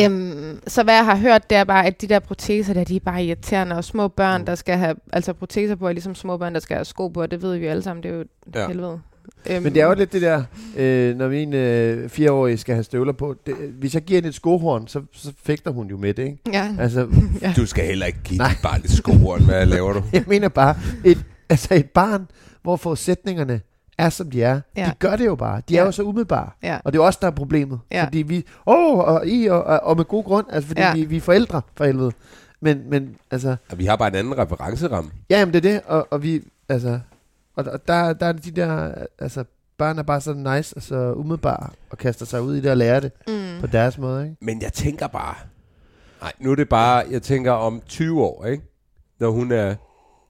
[0.00, 2.96] Øhm, så hvad jeg har hørt, det er bare, at de der proteser der, de
[2.96, 6.36] er bare irriterende, og små børn, der skal have, altså proteser på, er ligesom små
[6.36, 8.14] børn, der skal have sko på, og det ved vi jo alle sammen, det er
[8.14, 8.66] jo ja.
[8.66, 9.00] helvede.
[9.50, 10.42] Øhm, Men det er jo lidt det der,
[10.76, 13.34] øh, når min øh, fireårige skal have støvler på.
[13.46, 16.38] Det, hvis jeg giver hende et skohorn, så, så fægter hun jo med det, ikke?
[16.52, 16.76] Ja.
[16.78, 17.08] Altså,
[17.42, 17.52] ja.
[17.56, 19.44] Du skal heller ikke give dit barn lidt skoeren.
[19.44, 20.02] Hvad laver du?
[20.12, 22.26] jeg mener bare, et, altså et barn,
[22.62, 23.60] hvor forudsætningerne
[23.98, 24.60] er, som de er.
[24.76, 24.86] Ja.
[24.86, 25.62] De gør det jo bare.
[25.68, 25.86] De er Ja.
[25.86, 26.50] jo så umiddelbare.
[26.62, 26.78] Ja.
[26.84, 27.80] Og det er også der er problemet.
[27.92, 28.04] Ja.
[28.04, 30.94] Fordi vi, åh, og I, og, og, og med god grund, altså fordi Ja.
[30.94, 32.12] vi, vi er forældre, for helvede.
[32.62, 35.10] Men, men altså, Ja, Vi har bare en anden referenceramme.
[35.30, 36.98] ja, jamen det er det, og, og vi, altså,
[37.56, 39.44] og der- der, der er de der, altså,
[39.78, 42.76] børn er bare så nice og så umiddelbare, og kaster sig ud i det og
[42.76, 43.60] lærer det Mm.
[43.60, 44.36] på deres måde, ikke?
[44.40, 45.34] Men jeg tænker bare...
[46.22, 47.04] Nej, nu er det bare...
[47.10, 48.62] Jeg tænker om 20 år, ikke?
[49.20, 49.74] Når hun er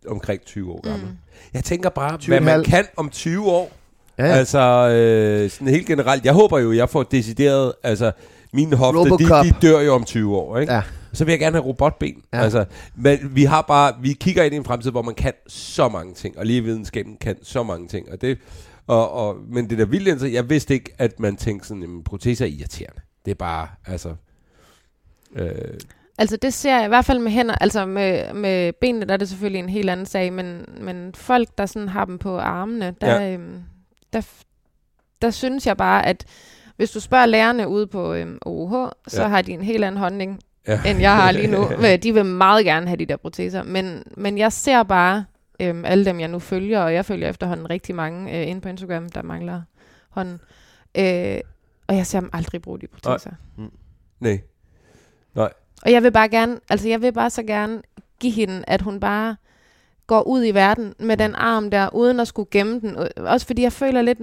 [0.09, 1.09] omkring 20 år gammel.
[1.09, 1.17] Mm.
[1.55, 3.71] Jeg tænker bare, 20 hvad man kan om 20 år.
[4.19, 4.33] Ja, Ja.
[4.33, 6.25] Altså, øh, sådan helt generelt.
[6.25, 7.73] Jeg håber jo, jeg får decideret...
[7.83, 8.13] Altså,
[8.53, 9.45] mine hofter, de, Robocop.
[9.45, 10.73] de dør jo om 20 år, ikke?
[10.73, 10.83] Ja.
[11.13, 12.23] Så vil jeg gerne have robotben.
[12.33, 12.39] Ja.
[12.39, 13.93] Altså, men vi har bare...
[14.01, 16.39] Vi kigger ind i en fremtid, hvor man kan så mange ting.
[16.39, 18.13] Og lige videnskaben kan så mange ting.
[18.13, 18.39] Og det,
[18.87, 22.45] og, og, men det der vildt jeg vidste ikke, at man tænkte sådan, at proteser
[22.45, 23.01] er irriterende.
[23.25, 24.15] Det er bare, altså...
[25.37, 25.75] Øh,
[26.19, 29.17] Altså det ser jeg i hvert fald med hænder, altså med, med benene, der er
[29.17, 32.95] det selvfølgelig en helt anden sag, men, men folk, der sådan har dem på armene,
[33.01, 33.33] der, ja.
[33.33, 33.63] øhm,
[34.13, 34.29] der,
[35.23, 36.25] der synes jeg bare, at
[36.77, 39.29] hvis du spørger lærerne ude på øhm, OUH, så ja.
[39.29, 40.81] har de en helt anden holdning, ja.
[40.87, 41.69] end jeg har lige nu.
[42.03, 45.25] De vil meget gerne have de der proteser, men, men jeg ser bare
[45.61, 48.69] øhm, alle dem, jeg nu følger, og jeg følger efterhånden rigtig mange øh, inde på
[48.69, 49.63] Instagram, der mangler
[50.11, 50.41] hånden.
[50.95, 51.39] Øh,
[51.87, 53.31] og jeg ser dem aldrig bruge de proteser.
[54.21, 55.53] Nej.
[55.83, 57.83] Og jeg vil bare gerne, altså jeg vil bare så gerne
[58.21, 59.37] give hende, at hun bare
[60.07, 62.97] går ud i verden med den arm der, uden at skulle gemme den.
[63.17, 64.19] Også fordi jeg føler lidt,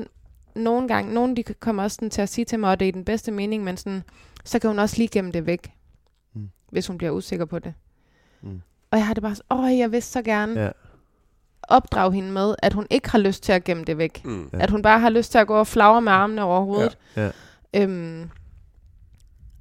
[0.55, 2.89] nogle gange, nogle de kommer også sådan til at sige til mig, at det er
[2.89, 4.03] i den bedste mening, men sådan,
[4.45, 5.73] så kan hun også lige gemme det væk, Mm.
[5.73, 5.76] mm.
[6.71, 7.73] Hvis hun bliver usikker på det.
[8.41, 8.61] Mm.
[8.91, 10.69] Og jeg har det bare sådan, åh, jeg vil så gerne Ja.
[11.63, 14.25] opdrage hende med, at hun ikke har lyst til at gemme det væk.
[14.25, 14.49] Mm.
[14.53, 14.59] Ja.
[14.59, 16.97] At hun bare har lyst til at gå og flagre med armene over hovedet.
[17.15, 17.31] Ja.
[17.73, 17.83] Ja.
[17.83, 18.29] Øhm,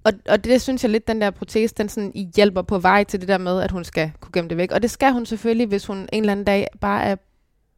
[0.05, 3.05] og, og det synes jeg lidt, den der protese, den sådan i hjælper på vej
[3.05, 4.73] til det der med, at hun skal kunne gemme det væk.
[4.73, 7.17] Og det skal hun selvfølgelig, hvis hun en eller anden dag bare er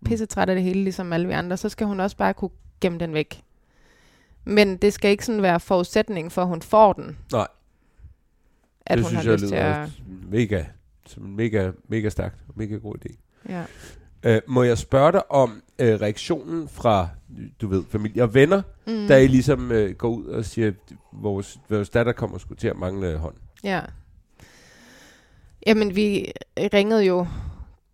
[0.04, 2.50] pissetræt af det hele, ligesom alle vi andre, så skal hun også bare kunne
[2.80, 3.42] gemme den væk.
[4.44, 7.18] Men det skal ikke sådan være forudsætning for, at hun får den.
[7.32, 7.46] Nej.
[8.89, 9.91] At det hun synes har jeg lyst til lyder at...
[10.30, 10.64] mega,
[11.07, 13.16] som mega, mega stærkt mega god idé.
[13.49, 13.64] Ja.
[14.26, 17.09] Uh, må jeg spørge dig om uh, reaktionen fra,
[17.61, 19.09] du ved, familie og venner, Mm.
[19.09, 20.74] da I ligesom uh, går ud og siger, at
[21.12, 23.34] vores, vores datter kommer sgu til at mangle hånd?
[23.64, 23.80] Ja.
[25.66, 27.26] Jamen, vi ringede jo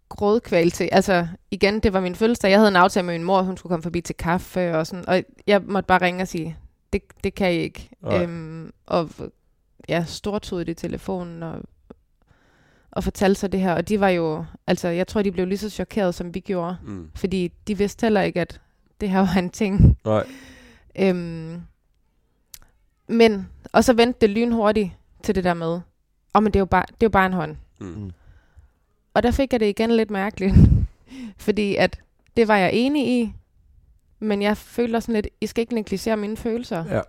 [0.08, 0.88] grådkval til.
[0.92, 2.50] Altså, igen, det var min fødselsdag.
[2.50, 5.08] Jeg havde en aftale med min mor, hun skulle komme forbi til kaffe og sådan.
[5.08, 6.56] Og jeg måtte bare ringe og sige,
[6.92, 7.88] det, det kan I ikke.
[8.02, 8.22] Nej.
[8.22, 9.10] Øhm, og
[9.88, 11.60] ja, stortudet i telefonen og,
[12.90, 13.74] og fortalte sig det her.
[13.74, 16.76] Og de var jo, altså, jeg tror, de blev lige så chokeret, som vi gjorde.
[16.82, 17.10] Mm.
[17.14, 18.60] Fordi de vidste heller ikke, at
[19.00, 19.98] det her var en ting.
[20.04, 20.26] Nej.
[20.98, 21.62] Øhm,
[23.08, 24.90] men, og så vendte det lynhurtigt
[25.22, 25.80] til det der med, åh,
[26.34, 27.56] oh, men det er jo bare, det er jo bare en hånd.
[27.80, 27.86] Mm.
[27.86, 28.10] Mm.
[29.14, 30.54] Og der fik jeg det igen lidt mærkeligt,
[31.46, 32.00] fordi at
[32.36, 33.32] det var jeg enig i,
[34.18, 36.84] men jeg føler sådan lidt, I skal ikke negligere mine følelser.
[36.94, 37.00] Ja.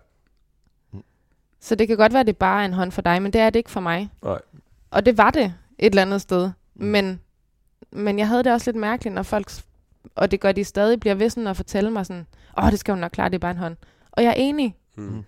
[1.60, 3.42] Så det kan godt være, at det bare er en hånd for dig, men det
[3.42, 4.10] er det ikke for mig.
[4.24, 4.40] Nej.
[4.92, 5.44] Og det var det
[5.80, 6.52] et eller andet sted.
[6.76, 6.86] Mm.
[6.86, 7.20] Men,
[7.92, 9.52] men jeg havde det også lidt mærkeligt, når folk,
[10.16, 12.26] og det gør de stadig, bliver ved sådan at fortælle mig sådan,
[12.58, 13.76] åh, det skal hun nok klare, det er bare en hånd.
[14.12, 15.24] Og jeg er enig, Mm.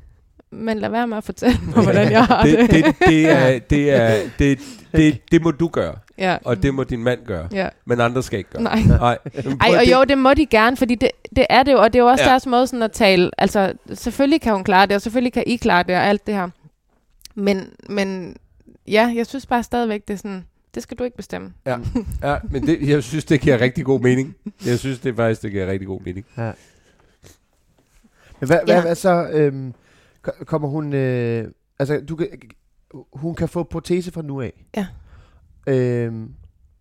[0.51, 2.69] Men lad være med at fortælle mig, hvordan jeg har det, det.
[2.85, 4.59] det, det, er, det, er, det,
[4.91, 6.37] det, det må du gøre, ja.
[6.45, 7.69] og det må din mand gøre, ja.
[7.85, 8.63] men andre skal ikke gøre.
[8.63, 8.79] Nej.
[8.87, 9.17] Nej.
[9.61, 11.93] Ej, og det- jo, det må de gerne, fordi det, det er det jo, og
[11.93, 12.29] det er jo også Ja.
[12.29, 13.31] deres måde sådan at tale.
[13.37, 16.35] Altså, selvfølgelig kan hun klare det, og selvfølgelig kan I klare det, og alt det
[16.35, 16.49] her.
[17.35, 18.37] Men, men
[18.87, 20.45] ja, jeg synes bare stadigvæk, det er sådan,
[20.75, 21.53] det skal du ikke bestemme.
[21.65, 21.77] Ja,
[22.23, 24.35] ja men det, jeg synes, det giver rigtig god mening.
[24.65, 26.25] Jeg synes, det faktisk, det giver rigtig god mening.
[26.37, 26.51] Ja.
[28.39, 28.81] Men hvad, hvad, Ja.
[28.81, 29.27] hvad så?
[29.31, 29.73] Øhm,
[30.21, 30.93] kommer hun...
[30.93, 31.47] Øh,
[31.79, 32.27] altså, du kan,
[33.13, 34.65] hun kan få protese fra nu af.
[34.77, 34.87] Ja.
[35.67, 36.33] Øhm,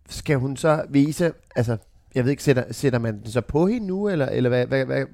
[0.09, 1.31] skal hun så vise...
[1.55, 1.77] Altså,
[2.15, 4.85] jeg ved ikke, sætter, sætter man den så på hende nu, eller, eller hvad, hvad,
[4.85, 5.05] hvad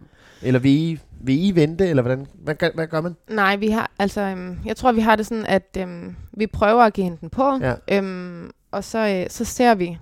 [0.41, 3.15] eller vil I, vil I vente, eller hvordan, hvad, gør- hvad gør man?
[3.29, 6.81] Nej, vi har, altså, øhm, jeg tror, vi har det sådan, at øhm, vi prøver
[6.83, 7.73] at give hende den på, Ja.
[7.91, 9.97] øhm, og så, øh, så ser vi,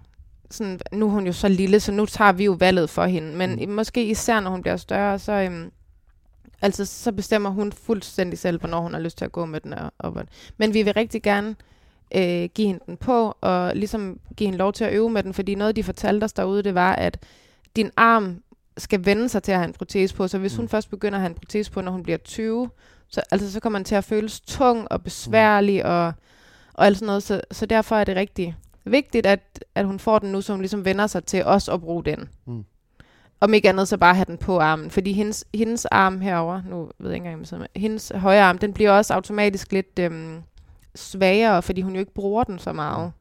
[0.52, 3.38] sådan, nu er hun jo så lille, så nu tager vi jo valget for hende,
[3.38, 3.72] men Mm.
[3.76, 5.72] måske især, når hun bliver større, så, øhm,
[6.62, 9.74] altså, så bestemmer hun fuldstændig selv, hvornår hun har lyst til at gå med den.
[9.74, 10.24] Og, og,
[10.58, 11.56] men vi vil rigtig gerne
[12.16, 15.34] øh, give hende den på, og ligesom give hende lov til at øve med den,
[15.34, 17.18] fordi noget, de fortalte os derude, det var, at
[17.76, 18.44] din arm
[18.78, 20.58] skal vende sig til at have en protese på, så hvis Mm.
[20.60, 22.70] hun først begynder at have en protese på, når hun bliver 20,
[23.10, 26.14] så, altså, så kommer man til at føles tung og besværlig og,
[26.74, 28.56] og alt sådan noget, så, så derfor er det rigtig
[28.86, 31.82] vigtigt, at, at hun får den nu, så hun ligesom vender sig til os at
[31.82, 32.30] bruge den.
[32.46, 32.66] Mm.
[33.42, 34.92] Om ikke andet, så bare have den på armen.
[34.92, 38.74] Fordi hendes, hendes arm herover, nu ved jeg ikke engang, om hendes højre arm, den
[38.74, 40.42] bliver også automatisk lidt øhm,
[40.96, 43.12] svagere, fordi hun jo ikke bruger den så meget.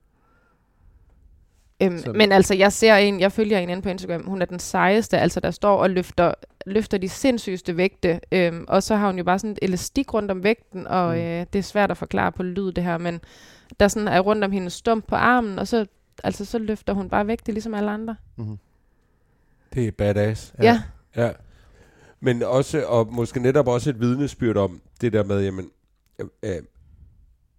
[1.83, 4.47] Øhm, Så- men altså, jeg ser en, jeg følger en inde på Instagram, hun er
[4.47, 6.35] den sejeste, altså der står og løfter,
[6.67, 10.31] løfter de sindssygeste vægte, øhm, og så har hun jo bare sådan et elastik rundt
[10.31, 11.21] om vægten, og Mm.
[11.21, 13.21] øh, det er svært at forklare på lyd det her, men
[13.81, 15.87] der sådan er rundt om hendes stump på armen, og så,
[16.25, 18.17] altså, så løfter hun bare vægte, ligesom alle andre.
[18.37, 18.59] Mm-hmm.
[19.75, 20.55] Det er badass.
[20.59, 20.83] Ja, ja.
[21.23, 21.33] Ja.
[22.21, 25.71] Men også, og måske netop også et vidnesbyrd om det der med, jamen,
[26.19, 26.63] øh, øh,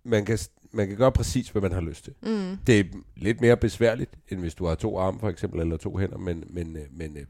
[0.03, 0.38] man, kan,
[0.72, 2.14] man kan gøre præcis, hvad man har lyst til.
[2.22, 2.57] Mm.
[2.68, 2.84] Det er
[3.16, 6.43] lidt mere besværligt, end hvis du har to arme for eksempel, eller to hænder, men,
[6.49, 7.24] men, øh, men øh,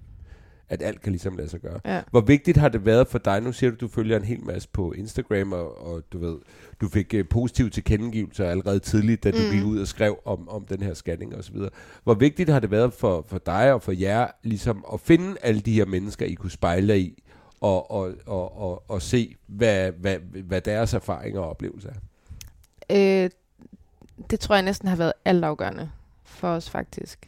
[0.72, 1.80] at alt kan ligesom lade sig gøre.
[1.86, 2.02] Ja.
[2.12, 3.42] Hvor vigtigt har det været for dig?
[3.42, 6.38] Nu siger du, du følger en hel masse på Instagram, og, og du ved,
[6.82, 9.52] du fik uh, positive tilkendegivelser allerede tidligt, da du Mm.
[9.58, 11.56] gik ud og skrev om, om den her scanning osv.
[12.04, 15.62] Hvor vigtigt har det været for, for dig og for jer, ligesom at finde alle
[15.62, 17.24] de her mennesker, I kunne spejle i,
[17.62, 21.90] og, og, og, og, og se, hvad, hvad, hvad deres erfaringer og oplevelser
[22.90, 23.24] er?
[23.24, 23.30] Øh,
[24.30, 25.90] det tror jeg næsten har været altafgørende
[26.24, 27.28] for os faktisk.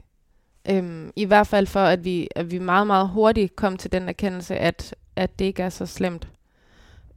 [0.69, 4.09] Øhm, I hvert fald for, at vi, at vi meget, meget hurtigt kom til den
[4.09, 6.27] erkendelse, at, at det ikke er så slemt.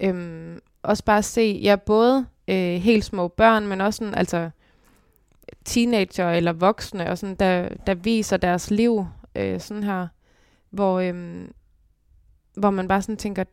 [0.01, 4.51] Øhm, også bare se, ja, både øh, helt små børn, men også sådan, altså
[5.65, 10.07] teenager eller voksne, og sådan, der, der viser deres liv øh, sådan her,
[10.71, 11.53] hvor, øhm,
[12.55, 13.45] hvor man bare sådan tænker,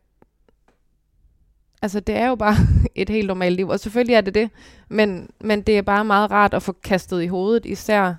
[1.82, 2.54] altså det er jo bare
[2.94, 4.50] et helt normalt liv, og selvfølgelig er det det,
[4.88, 8.14] men, men det er bare meget rart at få kastet i hovedet, især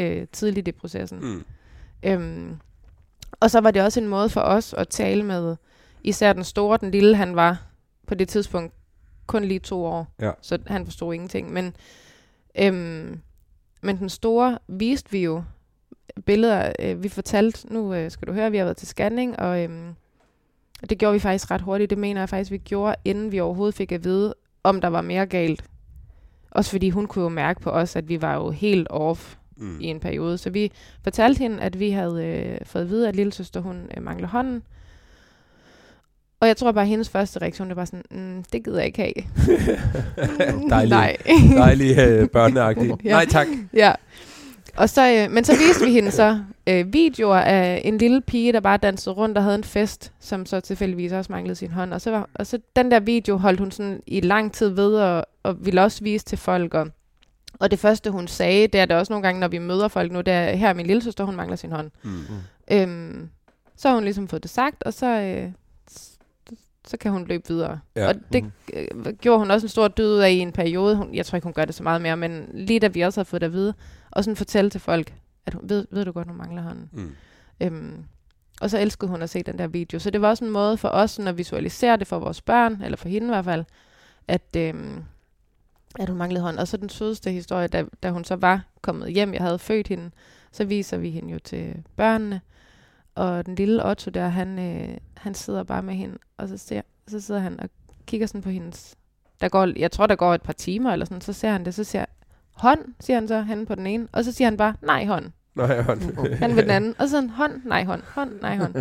[0.00, 1.18] øh, tidligt i processen.
[1.20, 1.44] Mm.
[2.02, 2.56] Øhm,
[3.40, 5.56] og så var det også en måde for os at tale med
[6.04, 7.62] især den store, den lille, han var
[8.06, 8.74] på det tidspunkt
[9.26, 10.30] kun lige to år, Ja.
[10.42, 11.52] så han forstod ingenting.
[11.52, 11.76] Men,
[12.58, 13.20] øhm,
[13.82, 15.42] men den store viste vi jo
[16.26, 16.72] billeder.
[16.78, 19.94] Øh, vi fortalte, nu øh, skal du høre, vi har været til scanning, og øhm,
[20.90, 21.90] det gjorde vi faktisk ret hurtigt.
[21.90, 25.00] Det mener jeg faktisk, vi gjorde, inden vi overhovedet fik at vide, om der var
[25.00, 25.64] mere galt.
[26.50, 29.80] Også fordi hun kunne jo mærke på os, at vi var jo helt off Mm.
[29.80, 30.38] i en periode.
[30.38, 30.72] Så vi
[31.04, 34.28] fortalte hende, at vi havde øh, fået at vide, at lille søster hun øh, mangler
[34.28, 34.62] hånden.
[36.40, 38.86] Og jeg tror bare, at hendes første reaktion, det var sådan, mm, det gider jeg
[38.86, 39.12] ikke have.
[40.70, 41.16] Dejlig, Nej.
[41.64, 42.96] dejlig øh, børneagtig.
[43.04, 43.10] Ja.
[43.10, 43.46] Nej tak.
[43.74, 43.92] ja.
[44.76, 48.52] Og så, øh, men så viste vi hende så øh, videoer af en lille pige,
[48.52, 51.94] der bare dansede rundt og havde en fest, som så tilfældigvis også manglede sin hånd.
[51.94, 54.94] Og så, var, og så den der video holdt hun sådan i lang tid ved,
[54.94, 56.74] og, og ville også vise til folk.
[56.74, 56.88] Og,
[57.60, 60.12] og det første, hun sagde, det er det også nogle gange, når vi møder folk
[60.12, 61.90] nu, det er, her er min lille søster, hun mangler sin hånd.
[62.02, 62.20] Mm.
[62.70, 63.28] Øhm,
[63.76, 65.52] så har hun ligesom fået det sagt, og så, øh,
[66.86, 67.80] så kan hun løbe videre.
[67.96, 68.08] Ja.
[68.08, 70.96] Og det øh, gjorde hun også en stor død af i en periode.
[70.96, 73.20] Hun, jeg tror ikke, hun gør det så meget mere, men lige da vi også
[73.20, 73.74] har fået det at vide,
[74.10, 75.14] og sådan fortælle til folk,
[75.46, 76.88] at hun, ved, ved du godt, hun mangler hånden.
[76.92, 77.12] Mm.
[77.60, 78.04] Øhm,
[78.60, 79.98] og så elskede hun at se den der video.
[79.98, 82.82] Så det var også en måde for os sådan at visualisere det for vores børn,
[82.82, 83.64] eller for hende i hvert fald,
[84.28, 85.04] at, øhm,
[85.98, 86.58] at hun manglede hånd.
[86.58, 89.88] Og så den sødeste historie, da, da hun så var kommet hjem, jeg havde født
[89.88, 90.10] hende,
[90.52, 92.40] så viser vi hende jo til børnene.
[93.14, 96.82] Og den lille Otto der, han, øh, han sidder bare med hende, og så, ser,
[97.08, 97.68] så sidder han og
[98.06, 98.96] kigger sådan på hendes...
[99.40, 101.74] Der går, jeg tror, der går et par timer eller sådan, så ser han det,
[101.74, 102.04] så siger
[102.52, 105.30] hånd, siger han så, han på den ene, og så siger han bare, nej hånd.
[105.54, 106.34] Nej, hånd.
[106.34, 106.94] Han ved den anden.
[106.98, 108.74] Og så sådan, hånd, nej hånd, hånd, nej hånd.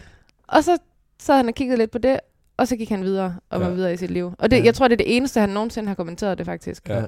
[0.54, 0.78] og så
[1.18, 2.20] sad han og kiggede lidt på det,
[2.56, 3.72] og så gik han videre og var Ja.
[3.72, 4.32] videre i sit liv.
[4.38, 4.64] Og det, Ja.
[4.64, 6.88] jeg tror, det er det eneste, han nogensinde har kommenteret det faktisk.
[6.88, 7.02] Ja.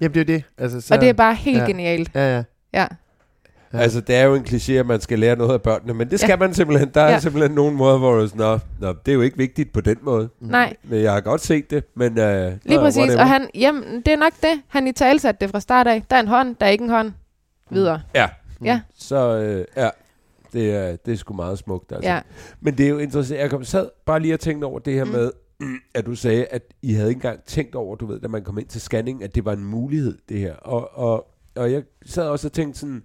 [0.00, 0.44] Jamen, det er det.
[0.58, 1.64] Altså, så, og det er bare helt ja.
[1.66, 2.10] genialt.
[2.14, 2.42] Ja, ja.
[2.74, 2.86] Ja.
[3.72, 3.78] Ja.
[3.78, 6.20] Altså, det er jo en kliché, at man skal lære noget af børnene, men det
[6.20, 6.36] skal Ja.
[6.36, 6.88] man simpelthen.
[6.94, 7.18] Der er Ja.
[7.18, 10.28] simpelthen nogle måder, hvor du nå, nå, det er jo ikke vigtigt på den måde.
[10.40, 12.10] Nej, Men jeg har godt set det, men...
[12.12, 13.14] Uh, lige præcis.
[13.14, 14.62] Og han, jamen, det er nok det.
[14.68, 16.02] Han i talsatte det fra start af.
[16.10, 17.12] Der er en hånd, der er ikke en hånd.
[17.70, 18.02] Videre.
[18.14, 18.28] Ja.
[18.64, 18.80] Ja.
[18.98, 19.88] Så øh, ja,
[20.54, 21.92] det er, det er sgu meget smukt.
[21.92, 22.10] Altså.
[22.10, 22.20] Ja.
[22.60, 23.40] Men det er jo interessant.
[23.40, 25.10] Jeg kom, sad bare lige og tænkte over det her mm.
[25.10, 25.16] Mm.
[25.16, 25.30] med,
[25.94, 28.58] at du sagde, at I havde ikke engang tænkt over, du ved, da man kom
[28.58, 30.54] ind til scanning, at det var en mulighed, det her.
[30.54, 31.26] Og, og,
[31.56, 33.02] og jeg sad også og tænkte sådan,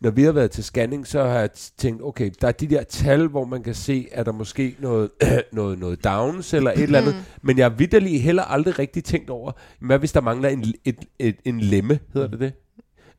[0.00, 2.82] når vi har været til scanning, så har jeg tænkt, okay, der er de der
[2.82, 5.10] tal, hvor man kan se, at der måske noget,
[5.52, 7.14] noget, noget downs eller et eller andet.
[7.14, 7.20] Mm.
[7.42, 11.04] Men jeg har vidderlig heller aldrig rigtig tænkt over, hvad hvis der mangler en, et,
[11.18, 12.52] et, en lemme, hedder det det?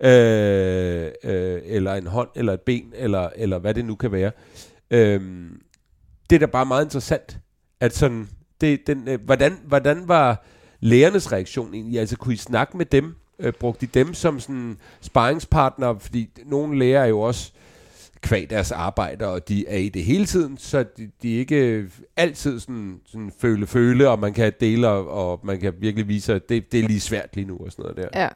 [0.04, 4.32] Øh, øh, eller en hånd, eller et ben, eller, eller hvad det nu kan være.
[4.92, 5.22] Øh,
[6.30, 7.38] det er da bare meget interessant,
[7.80, 8.30] at sådan,
[8.62, 10.46] det, den, øh, hvordan, hvordan var
[10.80, 12.00] lærernes reaktion egentlig?
[12.00, 13.16] Altså, kunne I snakke med dem?
[13.40, 16.00] Øh, brugte I dem som sådan sparringspartner?
[16.00, 17.52] Fordi nogle lærere er jo også
[18.22, 22.60] kvad deres arbejde, og de er i det hele tiden, så de, de ikke altid
[22.60, 26.72] sådan, sådan føle-føle, og man kan dele, og, og man kan virkelig vise, at det,
[26.72, 28.22] det er lige svært lige nu, og sådan noget der.
[28.22, 28.30] Ja.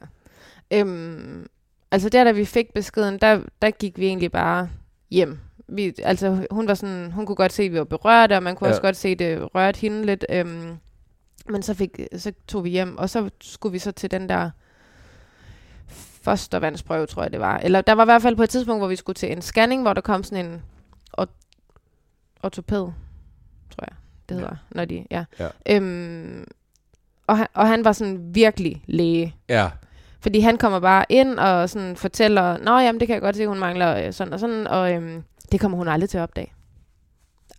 [0.80, 1.48] Øhm,
[1.96, 4.70] altså der, da vi fik beskeden, der, der gik vi egentlig bare
[5.12, 5.40] hjem.
[5.68, 8.56] Vi, altså hun var sådan, hun kunne godt se, at vi var berørte, og man
[8.56, 8.70] kunne Ja.
[8.70, 8.74] ja.
[8.74, 10.26] også godt se, at det rørte hende lidt.
[10.30, 10.78] Øhm,
[11.50, 14.50] men så, fik, så tog vi hjem, og så skulle vi så til den der
[16.22, 17.58] fostervandsprøve, tror jeg det var.
[17.58, 19.82] Eller der var i hvert fald på et tidspunkt, hvor vi skulle til en scanning,
[19.82, 20.62] hvor der kom sådan en
[21.18, 21.30] ort-
[22.44, 22.80] ortoped,
[23.70, 23.96] tror jeg,
[24.30, 25.26] det hedder, når de, ja.
[25.40, 25.48] Ja.
[25.70, 26.48] Øhm,
[27.28, 29.36] og, han, og han var sådan virkelig læge.
[29.50, 29.70] Ja,
[30.26, 33.48] Fordi han kommer bare ind og sådan fortæller, Nå jamen, det kan jeg godt se,
[33.48, 36.52] hun mangler øh, sådan og sådan, og øhm, det kommer hun aldrig til at opdage.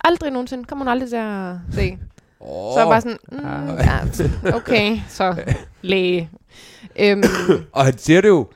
[0.05, 1.99] Aldrig nogensinde kommer hun aldrig til at se.
[2.41, 2.73] oh.
[2.75, 5.35] Så er jeg bare sådan, mm, ja, okay, så
[5.83, 6.31] læge.
[7.01, 7.23] Øhm,
[7.73, 8.47] Og han siger det jo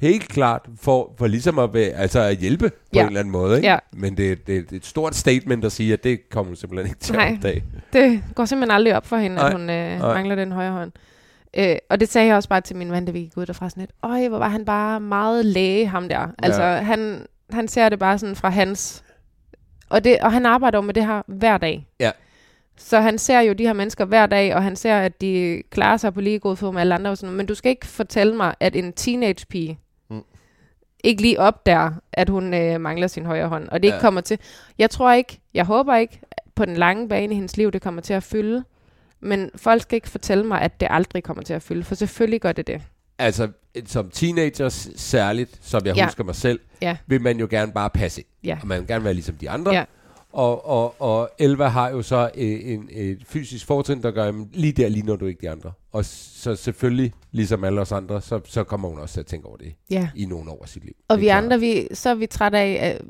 [0.00, 3.00] helt klart for, for ligesom at, være, altså at hjælpe på Ja.
[3.00, 3.56] en eller anden måde.
[3.56, 3.68] Ikke?
[3.68, 3.78] Ja.
[3.92, 6.86] Men det, det, det er et stort statement at sige, at det kommer hun simpelthen
[6.90, 7.26] ikke til Nej.
[7.28, 7.64] at opdage.
[7.92, 10.14] det går simpelthen aldrig op for hende, Nej, at hun øh, nej.
[10.14, 10.92] mangler den højre hånd.
[11.56, 13.70] Øh, og det sagde jeg også bare til min ven, da vi gik ud derfra
[13.70, 16.28] sådan lidt, øj, hvor var han bare meget læge, ham der.
[16.42, 19.04] Altså, han, han ser det bare sådan fra hans...
[19.88, 21.86] Og, det, og han arbejder jo med det her hver dag.
[22.00, 22.10] Ja.
[22.76, 25.96] Så han ser jo de her mennesker hver dag, og han ser, at de klarer
[25.96, 27.10] sig på lige god fod med alle andre.
[27.10, 27.36] Og sådan, noget.
[27.36, 29.78] men du skal ikke fortælle mig, at en teenage-pige
[30.10, 30.22] Mm.
[31.04, 33.68] ikke lige opdager, at hun øh, mangler sin højre hånd.
[33.68, 34.00] Og det ikke Ja.
[34.00, 34.38] kommer til...
[34.78, 36.20] Jeg tror ikke, jeg håber ikke,
[36.54, 38.64] på den lange bane i hendes liv, det kommer til at fylde.
[39.20, 42.40] Men folk skal ikke fortælle mig, at det aldrig kommer til at fylde, for selvfølgelig
[42.40, 42.82] gør det det.
[43.18, 43.48] Altså,
[43.86, 46.04] som teenager s- særligt, som jeg Ja.
[46.04, 46.96] husker mig selv, Ja.
[47.06, 48.26] vil man jo gerne bare passe ind.
[48.44, 48.58] Ja.
[48.62, 49.72] Og man vil gerne være ligesom de andre.
[49.72, 49.84] Ja.
[50.32, 54.48] Og, og, og Elva har jo så øh, en, et fysisk fortrin, der gør, jamen,
[54.52, 55.72] lige der ligner du ikke de andre.
[55.92, 59.46] Og så selvfølgelig, ligesom alle os andre, så, så kommer hun også til at tænke
[59.48, 60.08] over det Ja.
[60.16, 60.94] i nogle år af sit liv.
[61.08, 61.44] Og vi klart.
[61.44, 63.02] andre, vi, så er vi trætte af, at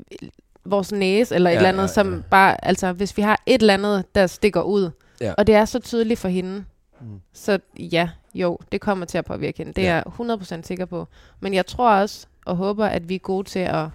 [0.65, 2.19] vores næse, eller et Ja, eller andet, ja, som ja.
[2.31, 4.89] bare, altså hvis vi har et eller andet, der stikker ud,
[5.21, 5.33] Ja.
[5.37, 6.65] og det er så tydeligt for hende,
[7.01, 7.21] Mm.
[7.33, 9.73] så ja, jo, det kommer til at påvirke hende.
[9.73, 9.87] Det Ja.
[9.89, 11.07] er jeg 100% sikker på.
[11.39, 13.85] Men jeg tror også, og håber, at vi er gode til at,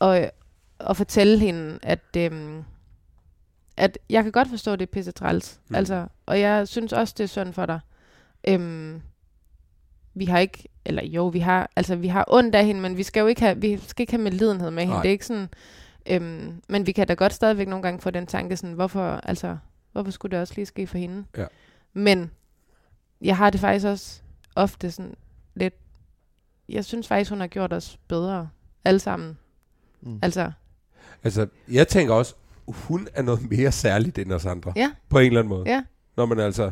[0.00, 0.30] at,
[0.80, 2.64] at fortælle hende, at, øhm,
[3.76, 5.60] at jeg kan godt forstå, at det er pisse træls.
[5.68, 5.74] Mm.
[5.76, 7.80] Altså, og jeg synes også, det er synd for dig.
[8.48, 9.02] Øhm,
[10.14, 13.02] vi har ikke, eller jo, vi har, altså vi har ondt af hende, men vi
[13.02, 14.94] skal jo ikke have, vi skal ikke have medlidenhed med hende.
[14.94, 15.02] Nej.
[15.02, 15.48] Det er ikke sådan,
[16.06, 19.56] øhm, men vi kan da godt stadigvæk nogle gange få den tanke sådan, hvorfor, altså,
[19.92, 21.24] hvorfor skulle det også lige ske for hende?
[21.36, 21.46] Ja.
[21.92, 22.30] Men
[23.20, 24.20] jeg har det faktisk også
[24.56, 25.14] ofte sådan
[25.54, 25.74] lidt,
[26.68, 28.48] jeg synes faktisk, hun har gjort os bedre,
[28.84, 29.38] alle sammen.
[30.00, 30.18] Mm.
[30.22, 30.52] Altså,
[31.24, 32.34] Altså, jeg tænker også,
[32.66, 34.72] hun er noget mere særligt end os andre.
[34.76, 35.64] ja, På en eller anden måde.
[35.70, 35.84] ja.
[36.16, 36.70] Når man altså...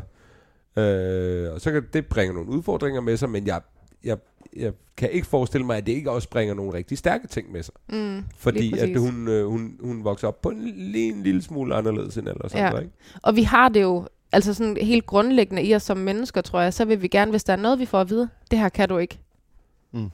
[0.75, 3.61] Øh, og så kan det bringe nogle udfordringer med sig, men jeg,
[4.03, 4.17] jeg,
[4.55, 7.63] jeg kan ikke forestille mig, at det ikke også bringer nogle rigtig stærke ting med
[7.63, 7.73] sig.
[7.89, 11.75] Mm, Fordi at hun, øh, hun, hun vokser op på en, lige en lille smule
[11.75, 12.67] anderledes end alle os Ja.
[12.67, 12.93] andre, ikke?
[13.21, 16.73] Og vi har det jo, altså sådan helt grundlæggende i os som mennesker, tror jeg,
[16.73, 18.89] så vil vi gerne, hvis der er noget, vi får at vide, det her kan
[18.89, 19.19] du ikke.
[19.91, 20.09] Mm.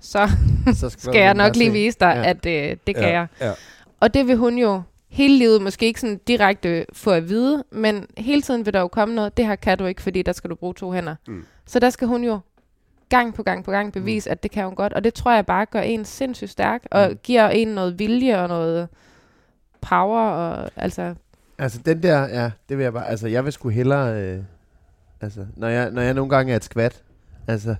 [0.00, 0.30] Så
[0.80, 1.72] Så skal jeg man nok lige se.
[1.72, 2.30] vise dig, ja.
[2.30, 3.26] at øh, det kan ja, jeg.
[3.40, 3.52] Ja.
[4.00, 8.06] Og det vil hun jo hele livet måske ikke sådan direkte få at vide, men
[8.18, 10.50] hele tiden vil der jo komme noget, det her kan du ikke, fordi der skal
[10.50, 11.14] du bruge to hænder.
[11.28, 11.44] Mm.
[11.66, 12.38] Så der skal hun jo
[13.16, 14.92] gang på gang på gang bevise, at det kan hun godt.
[14.92, 17.18] Og det tror jeg bare gør en sindssygt stærk, og Mm.
[17.22, 18.88] giver en noget vilje og noget
[19.80, 21.14] power, og altså,
[21.58, 24.42] Altså den der, ja, det vil jeg bare, altså jeg vil sgu hellere, øh,
[25.20, 27.02] altså når jeg, når jeg nogle gange er et skvat,
[27.46, 27.74] altså,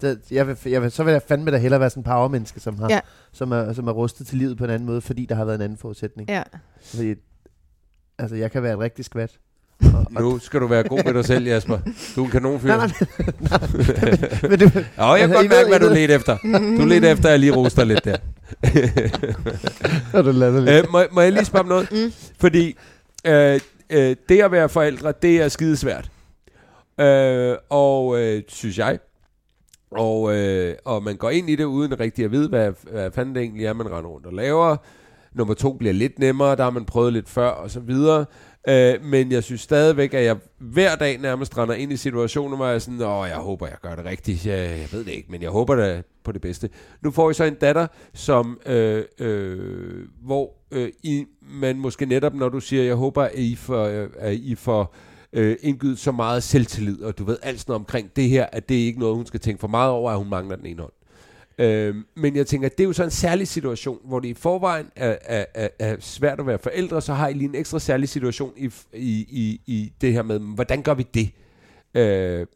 [0.00, 2.60] det, jeg vil, jeg vil, så vil jeg fandme da hellere være sådan en powermenneske,
[2.60, 3.00] som, har, Ja.
[3.32, 5.54] som, er, som er rustet til livet på en anden måde, fordi der har været
[5.56, 6.28] en anden forudsætning.
[6.28, 6.42] ja.
[6.82, 7.14] Fordi,
[8.18, 9.38] altså jeg kan være et rigtig skvat.
[10.10, 11.78] Nu skal du være god ved dig selv, Jasper.
[12.16, 12.68] Du er en kanonfyr.
[12.68, 12.88] Nej, nej,
[13.40, 16.36] nej, men det, Ja, jeg kan godt mærke, hvad du ledte efter.
[16.78, 18.16] Du ledte efter, at jeg lige roster lidt der.
[20.12, 20.28] er du
[20.70, 21.92] øh, må, må jeg lige spørge om noget?
[21.92, 22.12] Mm.
[22.40, 22.76] Fordi
[23.26, 23.60] øh,
[23.90, 26.10] øh, det at være forældre, det er skidesvært.
[27.00, 28.98] Øh, og øh, synes jeg.
[29.90, 33.34] Og, øh, og man går ind i det uden rigtig at vide, hvad, hvad fanden
[33.34, 34.76] det egentlig er, man render rundt og laver.
[35.34, 38.24] Nummer to bliver lidt nemmere, der har man prøvet lidt før, og så videre.
[38.68, 42.66] Øh, men jeg synes stadigvæk, at jeg hver dag nærmest render ind i situationer, hvor
[42.66, 44.46] jeg er sådan, åh, jeg håber, jeg gør det rigtigt.
[44.46, 46.70] Jeg, jeg ved det ikke, men jeg håber da på det bedste.
[47.02, 52.34] Nu får I så en datter, som, øh, øh, hvor øh, I, man måske netop,
[52.34, 54.94] når du siger, jeg håber, at I får, øh, at I får
[55.32, 58.82] øh, indgivet så meget selvtillid, og du ved alt sådan omkring det her, at det
[58.82, 60.92] er ikke noget, hun skal tænke for meget over, at hun mangler den ene hånd.
[61.62, 64.34] Øh, men jeg tænker, at det er jo så en særlig situation, hvor det i
[64.34, 67.78] forvejen er, er, er, er svært at være forældre, så har I lige en ekstra
[67.78, 71.30] særlig situation i, i, i, i det her med, hvordan gør vi det?
[71.94, 72.46] Øh,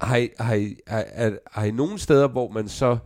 [0.00, 2.98] har, I, har, I, har, er, har I nogle steder, hvor man så,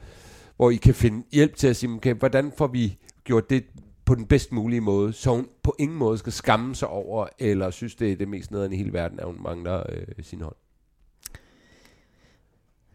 [0.56, 3.64] hvor I kan finde hjælp til at sige, okay, hvordan får vi gjort det
[4.04, 7.70] på den bedst mulige måde, så hun på ingen måde skal skamme sig over, eller
[7.70, 10.54] synes, det er det mest nederen i hele verden, at hun mangler øh, sin hånd?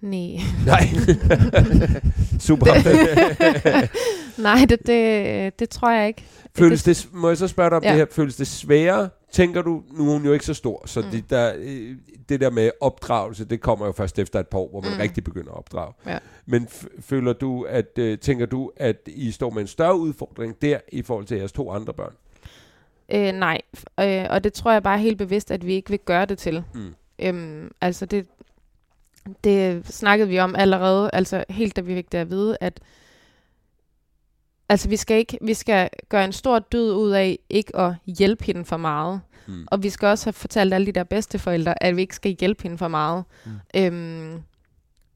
[0.01, 0.39] Nej.
[0.65, 0.83] Nej.
[2.39, 2.65] Super.
[4.41, 6.23] Nej, det, det, det tror jeg ikke.
[6.55, 7.89] Føles det, må jeg så spørge dig om ja.
[7.89, 11.01] Det her, føles det sværere, tænker du, nu er hun jo ikke så stor, så
[11.01, 11.07] mm.
[11.11, 11.95] Det, der, øh,
[12.29, 14.99] det der med opdragelse, det kommer jo først efter et par år, hvor man mm.
[14.99, 15.93] Rigtig begynder at opdrage.
[16.05, 16.17] Ja.
[16.45, 16.67] Men
[16.99, 21.01] føler du, at, øh, tænker du, at I står med en større udfordring der, i
[21.01, 22.13] forhold til jeres to andre børn?
[23.11, 23.61] Øh, nej,
[23.99, 26.63] øh, og det tror jeg bare helt bevidst, at vi ikke vil gøre det til.
[26.73, 26.93] Mm.
[27.19, 28.27] Øhm, altså det,
[29.43, 32.79] det snakkede vi om allerede, altså helt da vi fik det at vide, at
[34.69, 38.43] altså vi skal ikke, vi skal gøre en stor død ud af ikke at hjælpe
[38.45, 39.21] hende for meget.
[39.47, 39.67] Mm.
[39.71, 42.63] Og vi skal også have fortalt alle de der bedsteforældre, at vi ikke skal hjælpe
[42.63, 43.23] hende for meget.
[43.45, 43.51] Mm.
[43.75, 44.41] Øhm,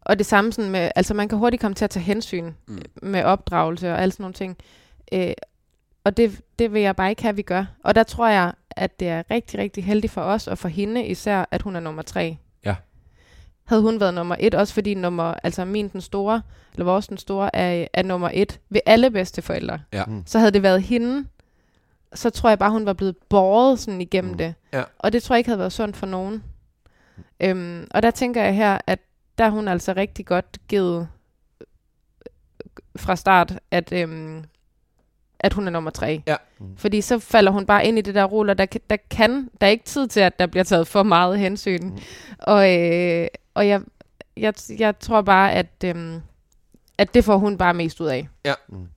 [0.02, 2.82] og det samme sådan med, altså man kan hurtigt komme til at tage hensyn Mm.
[3.02, 4.58] med opdragelse og alle sådan nogle ting.
[5.14, 5.34] Øh,
[6.04, 7.66] og det, det vil jeg bare ikke have, at vi gør.
[7.84, 11.06] Og der tror jeg, at det er rigtig, rigtig heldigt for os, og for hende
[11.06, 12.38] især, at hun er nummer tre.
[13.72, 16.42] Havde hun været nummer et, også fordi nummer, altså min den store,
[16.74, 19.80] eller vores den store, er, er nummer et ved alle bedsteforældre.
[19.94, 20.06] Ja.
[20.06, 20.24] Mm.
[20.26, 21.26] Så havde det været hende,
[22.14, 24.38] så tror jeg bare, hun var blevet båret sådan igennem Mm.
[24.38, 24.54] det.
[24.74, 24.84] Ja.
[25.00, 26.44] Og det tror jeg ikke havde været sundt for nogen.
[27.40, 29.00] Øhm, og der tænker jeg her, at
[29.38, 31.08] der hun altså rigtig godt givet
[31.62, 31.68] øh,
[32.96, 34.44] fra start, at, øhm,
[35.40, 36.22] at hun er nummer tre.
[36.28, 36.36] Ja.
[36.60, 36.78] Mm.
[36.78, 39.72] Fordi så falder hun bare ind i det der ruller, der, der kan, der er
[39.72, 41.84] ikke tid til, at der bliver taget for meget hensyn.
[41.84, 41.98] Mm.
[42.40, 43.82] Og, øh, og jeg,
[44.38, 46.20] jeg, jeg tror bare, at, øhm,
[46.98, 48.28] at det får hun bare mest ud af.
[48.70, 48.88] Mm.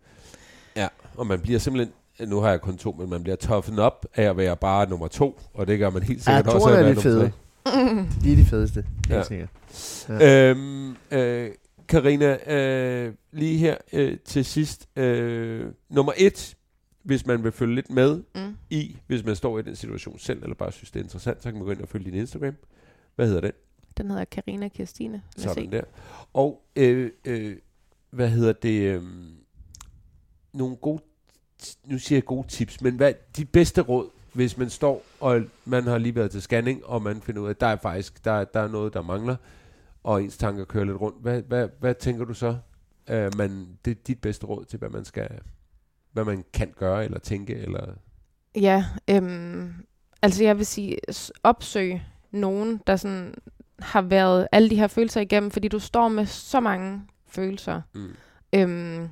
[0.77, 1.95] Ja, og man bliver simpelthen,
[2.29, 5.09] nu har jeg kun to, men man bliver toughen op af at være bare nummer
[5.09, 7.31] to, og det gør man helt Ja, sikkert også toerne af er at være nummer
[7.31, 8.09] fede.
[8.25, 9.23] De er de fedeste, helt Ja.
[9.23, 9.49] sikkert.
[9.73, 10.51] tre.
[10.51, 11.51] Øhm, øh,
[11.89, 14.89] Karina, øh, lige her øh, til sidst.
[14.99, 16.55] Øh, nummer et,
[17.03, 18.57] hvis man vil følge lidt med Mm.
[18.71, 21.49] i, hvis man står i den situation selv, eller bare synes, det er interessant, så
[21.49, 22.55] kan man gå ind og følge din Instagram.
[23.17, 23.53] Hvad hedder den?
[23.97, 25.23] Den hedder Karina Kirstine.
[25.37, 25.71] Sådan se.
[25.71, 25.83] der.
[26.33, 27.57] Og, øh, øh,
[28.11, 28.81] hvad hedder det?
[28.81, 29.03] Øh,
[30.53, 31.03] nogle gode,
[31.85, 35.85] nu siger jeg gode tips, men hvad de bedste råd, hvis man står, og man
[35.85, 38.45] har lige været til scanning, og man finder ud af, at der er faktisk der,
[38.45, 39.37] der er noget, der mangler,
[40.03, 41.23] og ens tanker kører lidt rundt.
[41.23, 42.57] Hvad, hvad, hvad tænker du så?
[43.11, 45.29] Øh, man, det er dit bedste råd til, hvad man skal,
[46.13, 47.95] hvad man kan gøre, eller tænke, eller...
[48.55, 49.75] Ja, øhm,
[50.23, 50.97] altså jeg vil sige,
[51.43, 53.35] opsøg nogen, der sådan
[53.79, 57.81] har været alle de her følelser igennem, fordi du står med så mange følelser.
[57.95, 58.15] Mm.
[58.53, 59.09] Øhm,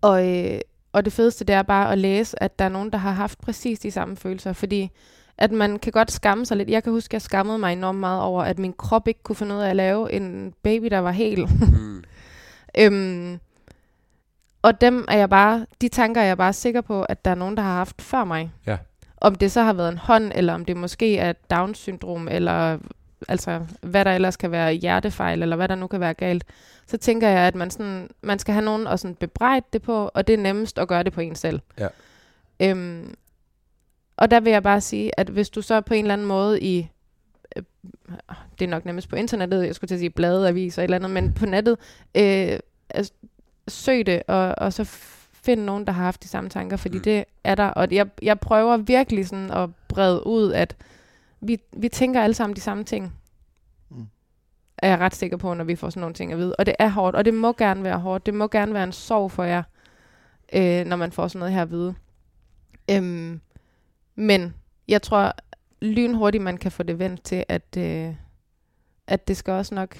[0.00, 0.60] og, øh,
[0.92, 3.40] og det fedeste, det er bare at læse, at der er nogen, der har haft
[3.40, 4.90] præcis de samme følelser, fordi
[5.38, 6.70] at man kan godt skamme sig lidt.
[6.70, 9.36] Jeg kan huske, at jeg skammede mig enormt meget over, at min krop ikke kunne
[9.36, 11.46] finde ud af at lave en baby, der var hel.
[11.46, 12.04] Mm.
[12.78, 13.40] Øhm,
[14.62, 17.34] og dem er jeg bare, de tanker er jeg bare sikker på, at der er
[17.34, 18.52] nogen, der har haft før mig.
[18.66, 18.76] Ja.
[19.16, 22.78] Om det så har været en hånd, eller om det måske er Down-syndrom, eller
[23.28, 26.44] altså hvad der ellers kan være hjertefejl, eller hvad der nu kan være galt,
[26.86, 30.10] så tænker jeg, at man, sådan, man skal have nogen at sådan bebrejde det på,
[30.14, 31.60] og det er nemmest at gøre det på en selv.
[31.78, 31.88] Ja.
[32.62, 33.14] Øhm,
[34.16, 36.60] og der vil jeg bare sige, at hvis du så på en eller anden måde
[36.60, 36.88] i
[37.56, 37.62] øh,
[38.58, 41.10] det er nok nemmest på internettet, jeg skulle til at sige blade, aviser, eller andet,
[41.10, 41.76] men på nettet,
[42.14, 42.58] øh,
[42.90, 43.12] altså,
[43.68, 44.84] søg det, og, og så
[45.32, 47.02] find nogen, der har haft de samme tanker, fordi mm.
[47.02, 50.76] det er der, og jeg, jeg prøver virkelig sådan at brede ud, at
[51.40, 53.14] vi, vi tænker alle sammen de samme ting.
[53.88, 54.06] Mm.
[54.78, 56.56] Er jeg ret sikker på, når vi får sådan nogle ting at vide.
[56.58, 58.26] Og det er hårdt, og det må gerne være hårdt.
[58.26, 59.62] Det må gerne være en sorg for jer,
[60.52, 61.94] øh, når man får sådan noget her at vide.
[62.90, 63.40] Øhm,
[64.14, 64.54] men
[64.88, 65.32] jeg tror
[65.80, 68.14] lynhurtigt, man kan få det vendt til, at, øh,
[69.06, 69.96] at det skal også nok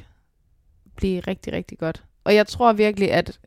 [0.97, 2.05] blive rigtig, rigtig godt.
[2.25, 3.41] Og jeg tror virkelig, at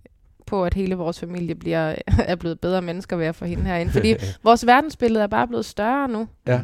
[0.46, 1.96] på, at hele vores familie bliver,
[2.32, 3.92] er blevet bedre mennesker ved at få hende herinde.
[3.92, 6.28] Fordi vores verdensbillede er bare blevet større nu.
[6.48, 6.62] Ja.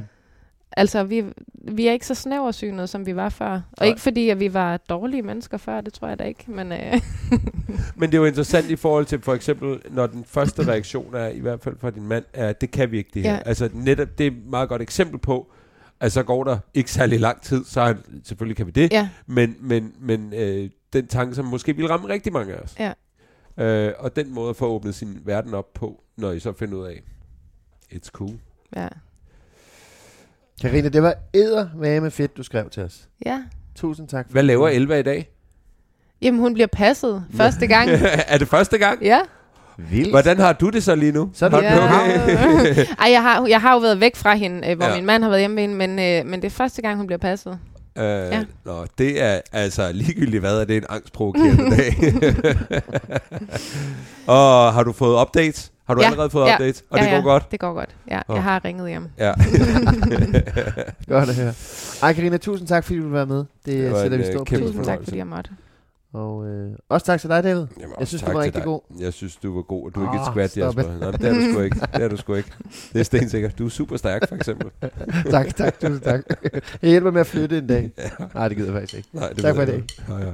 [0.78, 1.24] Altså, vi,
[1.54, 3.52] vi er ikke så snæversynet, som vi var før.
[3.52, 3.88] Og Nej.
[3.88, 6.44] ikke fordi, at vi var dårlige mennesker før, det tror jeg da ikke.
[6.48, 6.80] Men øh,
[7.98, 11.28] Men det er jo interessant i forhold til for eksempel, når den første reaktion er,
[11.28, 13.34] i hvert fald fra din mand, er, at det kan vi ikke det her.
[13.34, 13.40] Ja.
[13.46, 15.52] Altså netop, det er et meget godt eksempel på,
[16.00, 19.10] at så går der ikke særlig lang tid, så er selvfølgelig kan vi det, ja,
[19.28, 22.76] men, men, men øh, den tanke, som måske vil ramme rigtig mange af os.
[22.80, 22.94] Ja.
[23.64, 26.78] Øh, og den måde at få åbnet sin verden op på, når I så finder
[26.78, 27.02] ud af,
[27.94, 28.40] it's cool.
[28.76, 28.88] ja.
[30.62, 31.68] Karina, det var æder
[32.02, 33.08] med fedt, du skrev til os.
[33.26, 33.40] ja.
[33.76, 34.26] Tusind tak.
[34.26, 35.30] for Hvad laver Elva i dag?
[36.22, 37.90] Jamen, hun bliver passet første gang.
[38.28, 39.02] er det første gang?
[39.04, 39.20] ja.
[39.78, 40.10] Vildt.
[40.10, 41.30] Hvordan har du det så lige nu?
[41.34, 41.86] Så er det- ja.
[41.86, 42.86] okay?
[43.04, 44.96] Ej, jeg har, jeg har jo været væk fra hende, øh, hvor Ja.
[44.96, 47.08] min mand har været hjemme med hende, men, øh, men det er første gang, hun
[47.08, 47.60] bliver passet.
[47.98, 48.44] Øh, Ja.
[48.66, 51.96] Nå, det er altså ligegyldigt hvad, er det en angstprovokerende dag.
[54.28, 55.72] og har du fået updates?
[55.88, 56.84] Har du Ja, allerede fået ja, updates?
[56.90, 57.52] Og ja, det går ja, godt?
[57.52, 57.90] Det går godt.
[58.12, 58.36] Ja, Åh.
[58.36, 59.08] jeg har ringet hjem.
[59.18, 59.34] Ja.
[61.08, 61.54] Godt at høre.
[62.04, 63.38] Ej, Karina, tusind tak, fordi du vil være med.
[63.38, 64.86] Det, Det sætter en, vi øh, stor kæmpe pris Tusind på.
[64.90, 65.50] tak, fordi jeg måtte.
[66.14, 67.66] Og øh, også tak til dig, David.
[67.80, 68.64] Jamen, Jeg synes, du var rigtig dig.
[68.64, 68.80] god.
[69.00, 70.94] Jeg synes, du var god, og du er ikke et skvat, stop Jasper.
[70.94, 71.00] it.
[71.00, 71.80] Nej, det er du sgu ikke.
[71.94, 72.50] Det er du sgu ikke.
[72.94, 73.58] Det er stensikkert.
[73.60, 74.70] Du er super stærk, for eksempel.
[75.32, 76.22] tak, tak, tusind tak.
[76.82, 77.92] Jeg hjælper med at flytte en dag.
[78.34, 79.10] Nej, det gider jeg faktisk ikke.
[79.14, 79.84] Nej, det Tak for i dag.
[80.08, 80.34] Hej, hej.